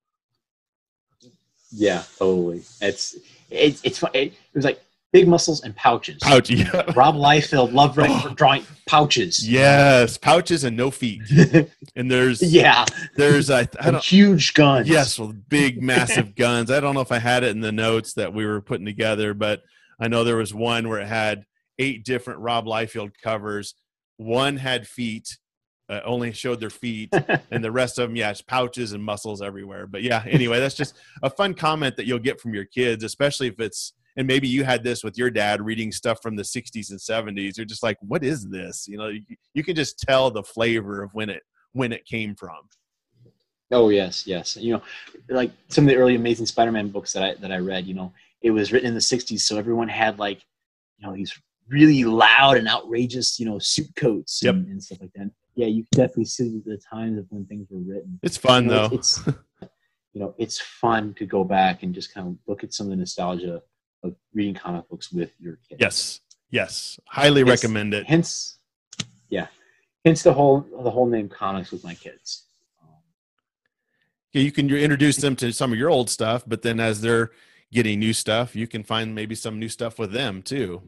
[1.71, 2.63] yeah, totally.
[2.81, 3.17] It's
[3.51, 4.03] it's it's.
[4.03, 4.83] It, it was like
[5.13, 6.19] big muscles and pouches.
[6.23, 6.83] Pouch, yeah.
[6.95, 8.33] Rob Liefeld loved Oh.
[8.35, 9.47] drawing pouches.
[9.49, 11.23] Yes, pouches and no feet.
[11.97, 12.85] And there's yeah,
[13.17, 14.89] there's I, don't huge guns.
[14.89, 16.71] yes, well, big massive guns.
[16.71, 19.35] I don't know if I had it in the notes that we were putting together,
[19.35, 19.63] but
[19.99, 21.45] I know there was one where it had
[21.79, 23.75] eight different Rob Liefeld covers.
[24.19, 25.37] One had feet,
[25.89, 27.13] uh, only showed their feet,
[27.51, 29.87] and the rest of them, yeah, it's pouches and muscles everywhere.
[29.89, 33.49] But yeah, anyway, that's just a fun comment that you'll get from your kids, especially
[33.49, 36.91] if it's and maybe you had this with your dad reading stuff from the 60s
[36.91, 37.57] and 70s.
[37.57, 38.87] You're just like, what is this?
[38.89, 39.23] You know, you,
[39.55, 41.43] you can just tell the flavor of when it
[41.73, 42.59] when it came from.
[43.73, 44.57] Oh yes, yes.
[44.57, 44.83] You know,
[45.29, 47.87] like some of the early Amazing Spider-Man books that I that I read.
[47.87, 50.43] You know, it was written in the '60s, so everyone had like,
[50.99, 51.33] you know, these
[51.69, 54.55] really loud and outrageous, you know, suit coats Yep.
[54.55, 55.31] and, and stuff like that.
[55.55, 58.19] Yeah, you can definitely see the times of when things were written.
[58.25, 58.97] It's fun You know, though.
[58.97, 59.39] It's, it's
[60.13, 62.91] you know, it's fun to go back and just kind of look at some of
[62.91, 63.63] the nostalgia
[64.03, 65.81] of reading comic books with your kids.
[65.81, 66.21] yes,
[66.51, 68.07] yes, highly It's- recommend it.
[68.07, 68.59] Hence,
[69.29, 69.49] yeah,
[70.05, 72.47] hence the whole the whole name comics with my kids.
[72.83, 72.89] Um,
[74.33, 77.31] Yeah, you can introduce them to some of your old stuff, but then as they're
[77.73, 80.83] getting new stuff, you can find maybe some new stuff with them too.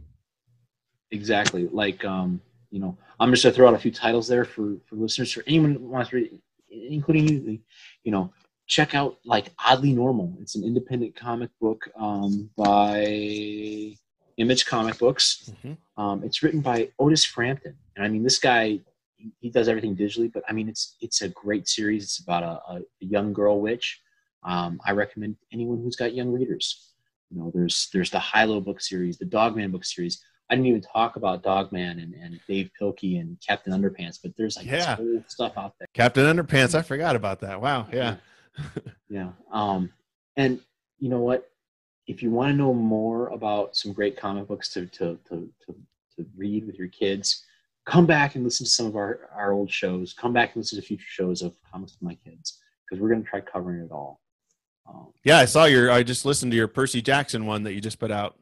[1.10, 1.68] Exactly.
[1.68, 2.40] Like, um,
[2.70, 5.44] you know, I'm just gonna throw out a few titles there for for listeners, for
[5.46, 6.38] anyone who wants to read,
[6.70, 7.58] including you.
[8.04, 8.32] You know,
[8.66, 10.34] check out like Oddly Normal.
[10.40, 13.94] It's an independent comic book um, by
[14.36, 15.50] Image Comic Books.
[15.64, 15.76] Mhm.
[15.96, 18.80] Um, it's written by Otis Frampton, and I mean, this guy
[19.16, 22.04] he, he does everything digitally, but I mean, it's it's a great series.
[22.04, 24.00] It's about a, a, a young girl witch.
[24.44, 26.88] Um, I recommend anyone who's got young readers.
[27.30, 30.22] You know, there's there's the Hilo book series, the Dogman book series.
[30.50, 34.56] I didn't even talk about Dogman and, and Dav Pilkey and Captain Underpants, but there's
[34.56, 34.98] like Yeah.
[35.28, 35.88] stuff out there.
[35.94, 37.58] Captain Underpants, I forgot about that.
[37.60, 38.16] Wow, yeah,
[39.08, 39.32] Yeah.
[39.52, 39.92] Um,
[40.36, 40.60] and
[40.98, 41.50] you know what?
[42.06, 45.76] If you want to know more about some great comic books to, to, to, to,
[46.16, 47.44] to read with your kids,
[47.84, 50.14] come back and listen to some of our, our old shows.
[50.14, 53.22] Come back and listen to future shows of Comics with My Kids because we're going
[53.22, 54.20] to try covering it all.
[54.88, 55.38] Um, yeah.
[55.38, 55.90] I saw your.
[55.90, 58.36] I just listened to your Percy Jackson one that you just put out.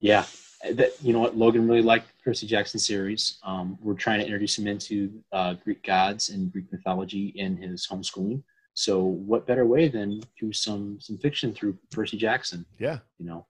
[0.00, 0.24] yeah.
[0.72, 1.36] That, you know what?
[1.36, 3.38] Logan really liked Percy Jackson series.
[3.42, 7.86] Um, we're trying to introduce him into uh, Greek gods and Greek mythology in his
[7.86, 8.42] homeschooling.
[8.74, 12.64] So, what better way than through some some fiction through Percy Jackson?
[12.78, 13.46] Yeah, you know.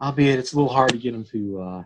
[0.00, 1.84] Albeit it's a little hard to get him to uh,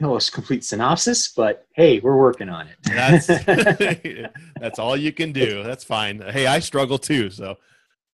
[0.00, 2.76] tell us complete synopsis, but hey, we're working on it.
[2.82, 3.26] that's
[4.60, 5.62] that's all you can do.
[5.62, 6.20] That's fine.
[6.20, 7.30] Hey, I struggle too.
[7.30, 7.58] So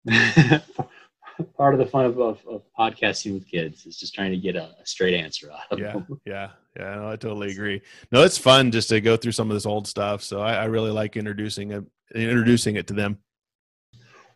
[1.56, 4.56] part of the fun of, of, of podcasting with kids is just trying to get
[4.56, 6.06] a, a straight answer out of yeah, them.
[6.24, 6.94] yeah, yeah.
[6.96, 7.82] No, I totally agree.
[8.12, 10.22] No, it's fun just to go through some of this old stuff.
[10.22, 11.84] So I, I really like introducing it,
[12.14, 13.18] introducing it to them.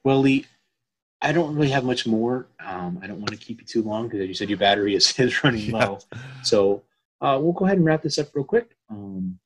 [0.04, 0.46] Well, Lee,
[1.22, 2.48] I don't really have much more.
[2.64, 4.94] Um, I don't want to keep you too long because, as you said, your battery
[4.94, 5.84] is, is running Yeah.
[5.84, 5.98] low.
[6.42, 6.82] So
[7.20, 8.76] uh, we'll go ahead and wrap this up real quick.
[8.90, 9.38] Um,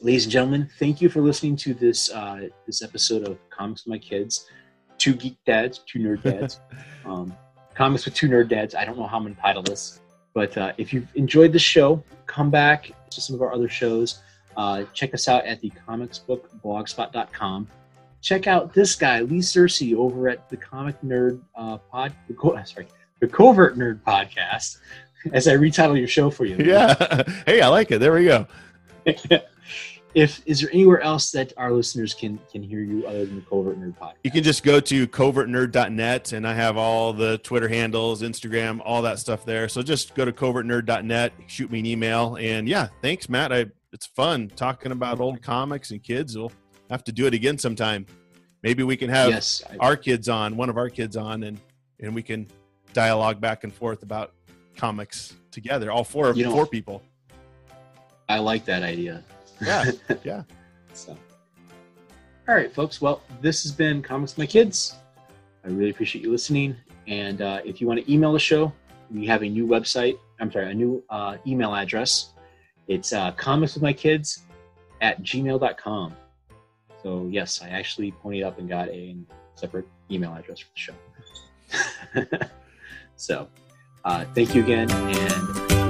[0.00, 3.90] ladies and gentlemen, thank you for listening to this uh, this episode of Comics with
[3.92, 4.46] My Kids.
[4.98, 6.60] Two geek dads, two nerd dads.
[7.04, 7.34] um,
[7.74, 8.74] Comics with two nerd dads.
[8.74, 10.00] I don't know how I'm going to title this,
[10.32, 14.22] but uh, if you've enjoyed the show, come back to some of our other shows.
[14.56, 17.68] Uh, check us out at the comicsbookblogspot.com.
[18.22, 22.12] Check out this guy, Lee Sersi, over at the Comic Nerd uh, Pod.
[22.28, 22.88] The Co- sorry,
[23.20, 24.78] the Covert Nerd Podcast.
[25.32, 26.56] As I retitle your show for you.
[26.58, 27.22] Yeah.
[27.46, 27.98] hey, I like it.
[27.98, 28.46] There we go.
[30.16, 33.42] If is there anywhere else that our listeners can can hear you other than the
[33.42, 34.14] Covert Nerd Podcast?
[34.24, 39.02] You can just go to covertnerd.net and I have all the Twitter handles, Instagram, all
[39.02, 39.68] that stuff there.
[39.68, 42.36] So just go to covertnerd.net, shoot me an email.
[42.40, 43.52] And yeah, thanks, Matt.
[43.52, 46.34] I, it's fun talking about old comics and kids.
[46.36, 46.50] We'll
[46.88, 48.06] have to do it again sometime.
[48.62, 51.60] Maybe we can have yes, I- our kids on, one of our kids on, and,
[52.00, 52.46] and we can
[52.94, 54.32] dialogue back and forth about
[54.78, 57.02] comics together, all four of You know- four people.
[58.30, 59.22] I like that idea.
[59.60, 59.90] Yeah,
[60.24, 60.42] yeah.
[60.92, 61.16] So,
[62.48, 63.00] all right, folks.
[63.00, 64.96] Well, this has been Comics with My Kids.
[65.64, 66.76] I really appreciate you listening.
[67.06, 68.72] And uh, if you want to email the show,
[69.10, 70.18] we have a new website.
[70.40, 72.32] I'm sorry, a new uh, email address.
[72.88, 74.44] It's uh, comics with my kids
[75.00, 76.14] at gmail.com.
[77.02, 79.16] So, yes, I actually ponied up and got a
[79.54, 82.48] separate email address for the show.
[83.16, 83.48] so,
[84.04, 85.85] uh, thank you again, and